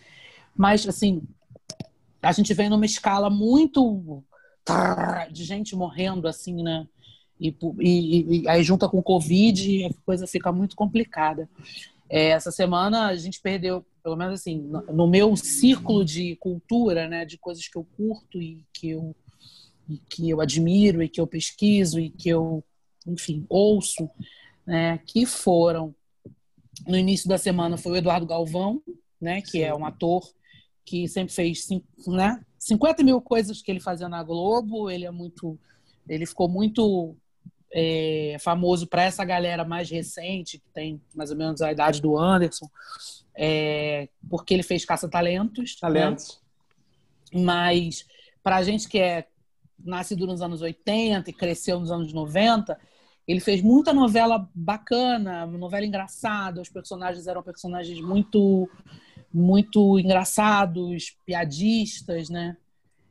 [0.56, 1.22] mas assim,
[2.20, 4.20] a gente vem numa escala muito
[5.30, 6.84] de gente morrendo, assim, né?
[7.38, 11.48] E, e, e aí junta com Covid, a coisa fica muito complicada.
[12.10, 17.24] É, essa semana a gente perdeu pelo menos assim, no meu círculo de cultura, né,
[17.24, 19.16] de coisas que eu curto e que eu,
[19.88, 22.62] e que eu admiro e que eu pesquiso e que eu,
[23.06, 24.10] enfim, ouço,
[24.66, 25.94] né, que foram
[26.86, 28.82] no início da semana foi o Eduardo Galvão,
[29.18, 30.22] né, que é um ator
[30.84, 31.66] que sempre fez
[32.06, 34.90] né, 50 mil coisas que ele fazia na Globo.
[34.90, 35.58] Ele é muito,
[36.06, 37.16] ele ficou muito
[37.76, 42.16] é, famoso para essa galera mais recente, que tem mais ou menos a idade do
[42.16, 42.70] Anderson,
[43.36, 45.74] é, porque ele fez caça-talentos.
[45.74, 46.40] Talentos.
[47.32, 47.42] Né?
[47.42, 48.06] Mas
[48.44, 49.26] para a gente que é
[49.84, 52.78] nascido nos anos 80 e cresceu nos anos 90,
[53.26, 58.70] ele fez muita novela bacana, novela engraçada, os personagens eram personagens muito
[59.32, 62.56] muito engraçados, piadistas, né?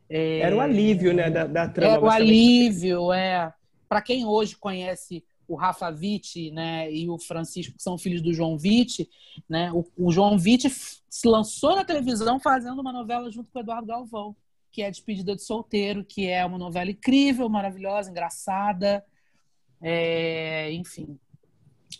[0.10, 1.96] É, era o alívio, né, da, da trama.
[1.96, 3.54] Era o alívio, é.
[3.88, 8.34] Para quem hoje conhece o Rafa Witt né, e o Francisco, que são filhos do
[8.34, 9.10] João Witt,
[9.48, 13.62] né, o, o João Witt se lançou na televisão fazendo uma novela junto com o
[13.62, 14.36] Eduardo Galvão,
[14.72, 19.06] que é Despedida de Solteiro, que é uma novela incrível, maravilhosa, engraçada,
[19.82, 21.20] é, enfim.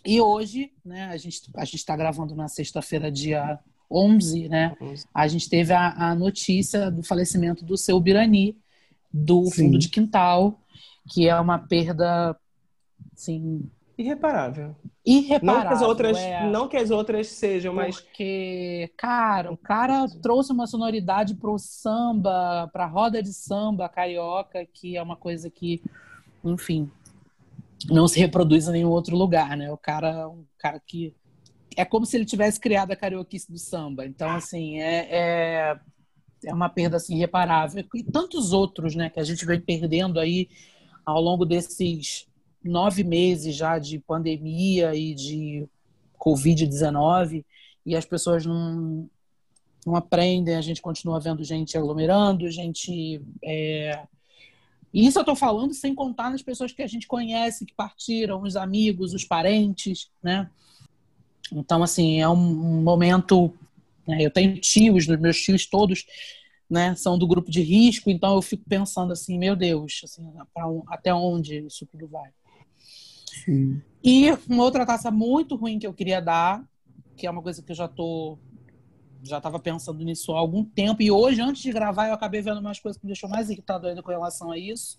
[0.04, 4.76] E hoje, né, a gente a está gravando na sexta-feira, dia 11, né,
[5.12, 8.56] a gente teve a, a notícia do falecimento do seu Birani,
[9.12, 9.66] do Sim.
[9.66, 10.60] Fundo de Quintal,
[11.08, 12.36] que é uma perda
[13.14, 13.70] Sim.
[13.96, 14.74] Irreparável.
[15.06, 15.62] Irreparável.
[15.62, 16.50] Não que as outras, é...
[16.50, 18.00] não que as outras sejam, mas.
[18.00, 24.96] Porque, cara, o cara trouxe uma sonoridade pro samba, pra roda de samba carioca, que
[24.96, 25.80] é uma coisa que,
[26.44, 26.90] enfim,
[27.88, 29.70] não se reproduz em nenhum outro lugar, né?
[29.70, 31.14] O cara, um cara que.
[31.76, 34.06] É como se ele tivesse criado a carioquice do samba.
[34.06, 35.80] Então, assim, é, é,
[36.44, 37.84] é uma perda assim, irreparável.
[37.94, 40.48] E tantos outros, né, que a gente vem perdendo aí
[41.04, 42.26] ao longo desses
[42.62, 45.68] nove meses já de pandemia e de
[46.18, 47.44] Covid-19
[47.84, 49.08] e as pessoas não,
[49.86, 53.20] não aprendem, a gente continua vendo gente aglomerando, gente.
[53.44, 54.02] É...
[54.92, 58.56] Isso eu estou falando sem contar nas pessoas que a gente conhece, que partiram, os
[58.56, 60.48] amigos, os parentes, né?
[61.52, 63.52] Então, assim, é um, um momento.
[64.06, 64.18] Né?
[64.22, 66.06] Eu tenho tios, meus tios todos
[66.74, 70.28] né, são do grupo de risco, então eu fico pensando assim, meu Deus, assim,
[70.88, 72.30] até onde isso tudo vai?
[73.44, 73.80] Sim.
[74.02, 76.64] E uma outra taça muito ruim que eu queria dar,
[77.16, 78.36] que é uma coisa que eu já tô
[79.22, 82.58] já estava pensando nisso há algum tempo e hoje antes de gravar eu acabei vendo
[82.58, 84.98] umas coisas que me deixou mais irritado ainda com relação a isso.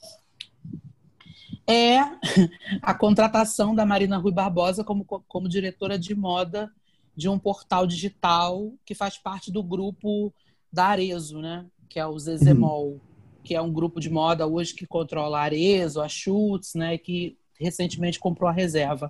[1.67, 1.99] é
[2.81, 6.71] a contratação da Marina Rui Barbosa como, como diretora de moda
[7.15, 10.33] de um portal digital que faz parte do grupo
[10.75, 11.65] da Arezo, né?
[11.89, 12.99] Que é o Zezemol, uhum.
[13.43, 16.97] que é um grupo de moda hoje que controla a Arezo, a Schutz, né?
[16.97, 19.09] Que recentemente comprou a reserva.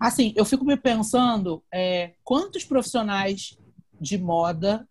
[0.00, 3.58] Assim, eu fico me pensando é, quantos profissionais
[4.00, 4.88] de moda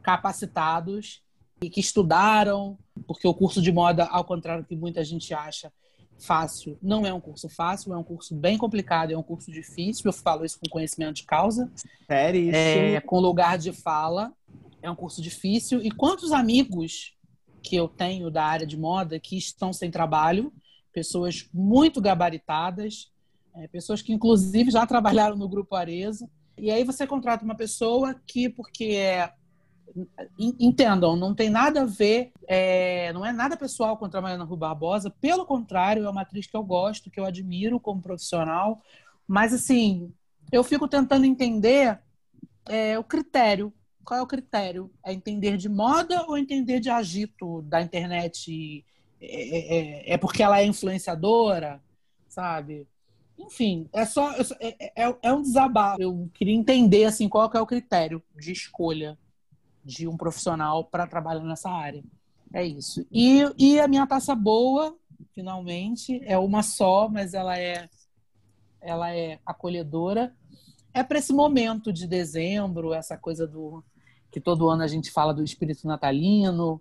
[0.00, 1.22] capacitados
[1.60, 5.72] e que estudaram, porque o curso de moda, ao contrário do que muita gente acha,
[6.18, 6.78] fácil.
[6.80, 10.04] Não é um curso fácil, é um curso bem complicado, é um curso difícil.
[10.06, 11.70] Eu falo isso com conhecimento de causa.
[12.06, 12.54] Sério?
[12.54, 14.32] É, com lugar de fala.
[14.82, 15.80] É um curso difícil.
[15.82, 17.16] E quantos amigos
[17.62, 20.52] que eu tenho da área de moda que estão sem trabalho,
[20.92, 23.10] pessoas muito gabaritadas,
[23.54, 26.28] é, pessoas que inclusive já trabalharam no Grupo Arezzo.
[26.58, 29.32] E aí você contrata uma pessoa que, porque é
[30.38, 34.56] entendam, não tem nada a ver, é, não é nada pessoal contra a Mariana Rui
[34.56, 38.80] Barbosa, pelo contrário, é uma atriz que eu gosto, que eu admiro como profissional,
[39.26, 40.12] mas assim,
[40.50, 42.00] eu fico tentando entender
[42.66, 43.72] é, o critério.
[44.04, 44.90] Qual é o critério?
[45.04, 48.84] É entender de moda ou entender de agito da internet?
[49.20, 51.80] É, é, é porque ela é influenciadora,
[52.28, 52.86] sabe?
[53.38, 56.00] Enfim, é só é, é, é um desabafo.
[56.00, 59.18] Eu queria entender assim qual é o critério de escolha
[59.84, 62.04] de um profissional para trabalhar nessa área.
[62.52, 63.06] É isso.
[63.10, 64.96] E, e a minha taça boa,
[65.34, 67.88] finalmente, é uma só, mas ela é,
[68.80, 70.34] ela é acolhedora.
[70.94, 73.82] É para esse momento de dezembro, essa coisa do
[74.32, 76.80] que todo ano a gente fala do espírito natalino,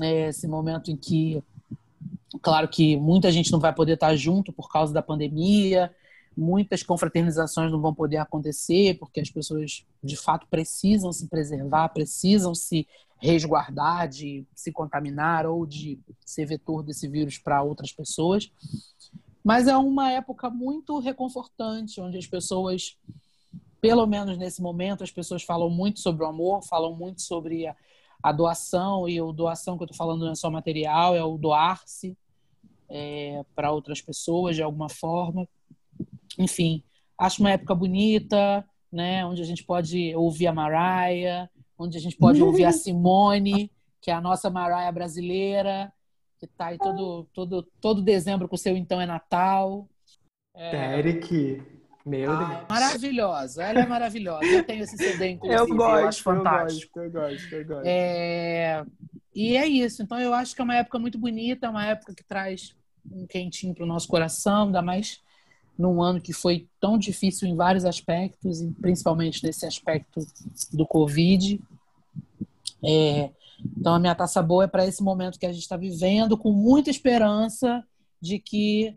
[0.00, 1.42] é esse momento em que,
[2.42, 5.94] claro que muita gente não vai poder estar junto por causa da pandemia,
[6.36, 12.54] muitas confraternizações não vão poder acontecer, porque as pessoas de fato precisam se preservar, precisam
[12.54, 12.86] se
[13.18, 18.50] resguardar de se contaminar ou de ser vetor desse vírus para outras pessoas.
[19.44, 22.96] Mas é uma época muito reconfortante, onde as pessoas,
[23.80, 27.76] pelo menos nesse momento, as pessoas falam muito sobre o amor, falam muito sobre a,
[28.22, 31.38] a doação, e a doação que eu estou falando não é só material, é o
[31.38, 32.16] doar-se
[32.88, 35.48] é, para outras pessoas de alguma forma
[36.38, 36.82] enfim,
[37.18, 39.24] acho uma época bonita, né?
[39.24, 41.48] Onde a gente pode ouvir a Mariah,
[41.78, 43.70] onde a gente pode ouvir a Simone,
[44.00, 45.92] que é a nossa Mariah brasileira,
[46.38, 49.88] que está aí todo, todo, todo dezembro com o seu Então é Natal.
[50.54, 50.98] É...
[50.98, 51.62] Eric,
[52.10, 52.60] meu ah, Deus.
[52.68, 54.44] Maravilhosa, ela é maravilhosa.
[54.44, 57.00] Eu tenho esse CD, inclusive, eu, gosto, eu acho fantástico.
[57.00, 57.86] Eu gosto, eu gosto, eu gosto.
[57.86, 58.84] É...
[59.34, 60.02] E é isso.
[60.02, 62.74] Então, eu acho que é uma época muito bonita, é uma época que traz
[63.10, 65.22] um quentinho para o nosso coração, ainda mais
[65.78, 70.20] num ano que foi tão difícil em vários aspectos, e principalmente nesse aspecto
[70.72, 71.58] do Covid.
[72.84, 73.30] É,
[73.78, 76.52] então, a minha taça boa é para esse momento que a gente está vivendo, com
[76.52, 77.82] muita esperança
[78.20, 78.92] de que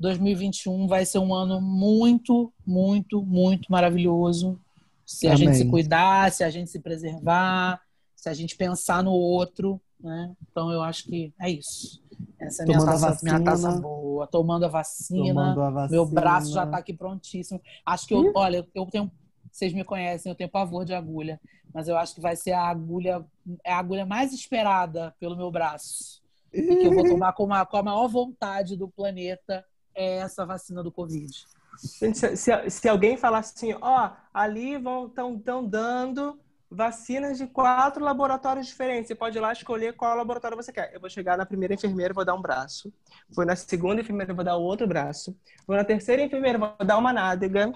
[0.00, 4.58] 2021 vai ser um ano muito, muito, muito maravilhoso.
[5.04, 5.46] Se a Amém.
[5.46, 7.80] gente se cuidar, se a gente se preservar,
[8.16, 9.80] se a gente pensar no outro.
[10.00, 10.34] Né?
[10.50, 12.02] Então, eu acho que é isso.
[12.38, 14.26] Essa é minha taça, minha taça boa.
[14.26, 15.90] Tomando a, vacina, tomando a vacina.
[15.90, 17.60] Meu braço já está aqui prontíssimo.
[17.84, 19.10] Acho que eu, olha, eu tenho.
[19.52, 21.38] Vocês me conhecem, eu tenho pavor de agulha.
[21.74, 23.24] Mas eu acho que vai ser a agulha,
[23.64, 26.22] é a agulha mais esperada pelo meu braço.
[26.52, 29.64] E que eu vou tomar com, com a maior vontade do planeta
[30.00, 31.46] é essa vacina do Covid.
[31.76, 36.38] Se, se, se alguém falar assim, ó, oh, ali vão estão dando
[36.70, 39.08] vacinas de quatro laboratórios diferentes.
[39.08, 40.94] Você pode ir lá escolher qual laboratório você quer.
[40.94, 42.92] Eu vou chegar na primeira enfermeira, vou dar um braço.
[43.28, 45.36] Vou na segunda enfermeira, vou dar outro braço.
[45.66, 47.72] Vou na terceira enfermeira, vou dar uma nádega.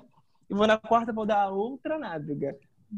[0.49, 2.57] E vou na quarta, vou dar outra nádega.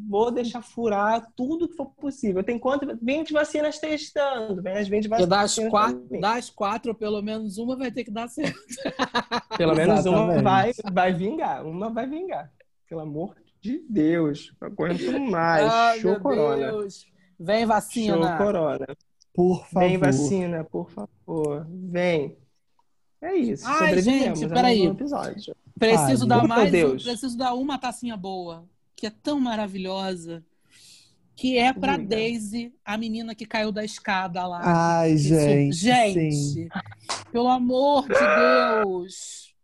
[0.09, 2.43] Vou deixar furar tudo que for possível.
[2.43, 2.99] Tem quanto?
[3.01, 4.63] 20 vacinas testando.
[4.63, 5.29] Vem as 20 vacinas.
[5.29, 8.59] Das quatro, das quatro, pelo menos uma vai ter que dar certo.
[9.57, 11.65] Pelo menos uma vai, vai vingar.
[11.67, 12.53] Uma vai vingar.
[12.89, 14.53] Pelo amor de Deus.
[14.61, 15.73] Não aguento mais.
[15.73, 16.71] Ai, Show corona.
[16.73, 17.07] Deus.
[17.39, 18.17] Vem vacina.
[18.17, 18.87] Show corona.
[19.33, 19.89] Por favor.
[19.89, 21.67] Vem vacina, por favor.
[21.69, 22.37] Vem.
[23.21, 23.67] É isso.
[23.67, 24.95] Ai, gente, peraí.
[25.79, 26.71] Preciso Ai, dar mais.
[26.71, 27.03] Deus.
[27.03, 28.67] Preciso dar uma tacinha boa,
[28.97, 30.45] que é tão maravilhosa.
[31.37, 32.09] Que é pra Liga.
[32.09, 34.63] Daisy, a menina que caiu da escada lá.
[34.65, 35.77] Ai, gente.
[35.77, 36.69] Gente, sim.
[37.31, 38.15] pelo amor de
[38.83, 39.55] Deus.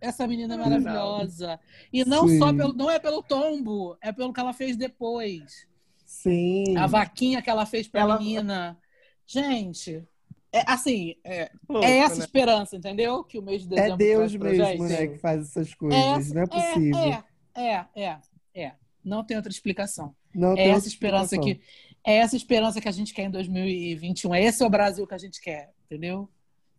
[0.00, 1.60] Essa menina é maravilhosa.
[1.92, 2.38] E não Sim.
[2.38, 2.72] só pelo.
[2.72, 5.64] Não é pelo tombo, é pelo que ela fez depois.
[6.04, 6.76] Sim.
[6.76, 8.18] A vaquinha que ela fez pra ela...
[8.18, 8.76] menina.
[9.24, 10.04] Gente,
[10.52, 12.24] é, assim, é, Louco, é essa né?
[12.24, 13.24] esperança, entendeu?
[13.24, 16.30] Que o mês de é dezembro É Deus mesmo, né, que faz essas coisas.
[16.30, 16.98] É, não é possível.
[16.98, 18.18] É, é, é,
[18.54, 18.72] é.
[19.04, 20.14] Não tem outra explicação.
[20.34, 21.60] Não é essa esperança explicação.
[21.60, 21.60] que
[22.04, 24.34] é essa esperança que a gente quer em 2021.
[24.34, 26.28] É esse é o Brasil que a gente quer, entendeu?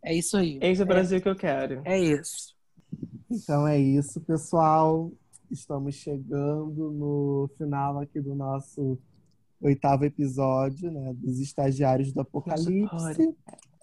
[0.02, 0.60] É isso aí.
[0.62, 1.82] Esse é o Brasil é, que eu quero.
[1.86, 2.56] É isso.
[3.30, 5.12] Então é isso, pessoal.
[5.50, 8.98] Estamos chegando no final aqui do nosso
[9.62, 13.34] oitavo episódio, né, dos Estagiários do Apocalipse.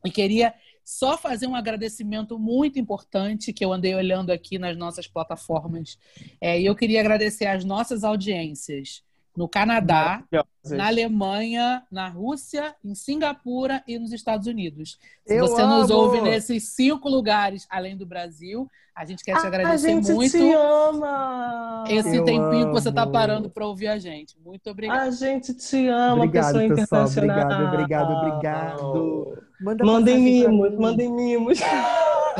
[0.04, 0.54] E queria
[0.84, 5.98] só fazer um agradecimento muito importante que eu andei olhando aqui nas nossas plataformas.
[6.40, 9.02] É, e eu queria agradecer às nossas audiências
[9.40, 10.22] no Canadá,
[10.68, 14.98] na Alemanha, na Rússia, em Singapura e nos Estados Unidos.
[15.24, 15.78] Se Eu você amo.
[15.78, 20.12] nos ouve nesses cinco lugares além do Brasil, a gente quer te agradecer a gente
[20.12, 20.32] muito.
[20.32, 21.84] Te ama.
[21.88, 23.12] Esse Eu tempinho que você está amo.
[23.12, 24.36] parando para ouvir a gente.
[24.44, 25.04] Muito obrigada.
[25.04, 26.82] A gente te ama, Obrigado, pessoa pessoal.
[27.06, 27.38] internacional.
[27.38, 29.38] Obrigado, obrigado, obrigado.
[29.58, 30.76] Manda Mandem mimos, mim.
[30.76, 31.58] mandem mimos.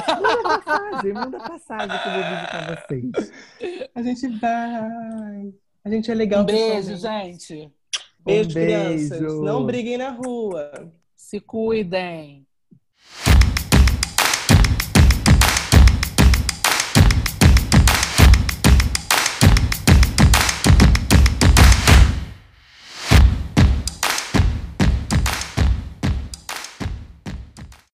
[0.07, 3.33] Manda passagem, manda passagem que eu vou visitar vocês.
[3.95, 5.53] A gente vai.
[5.85, 6.43] A gente é legal.
[6.43, 7.71] Um beijo, gente.
[8.25, 9.21] Beijo, Um crianças.
[9.21, 9.43] beijo.
[9.43, 10.93] Não briguem na rua.
[11.17, 12.47] Se cuidem.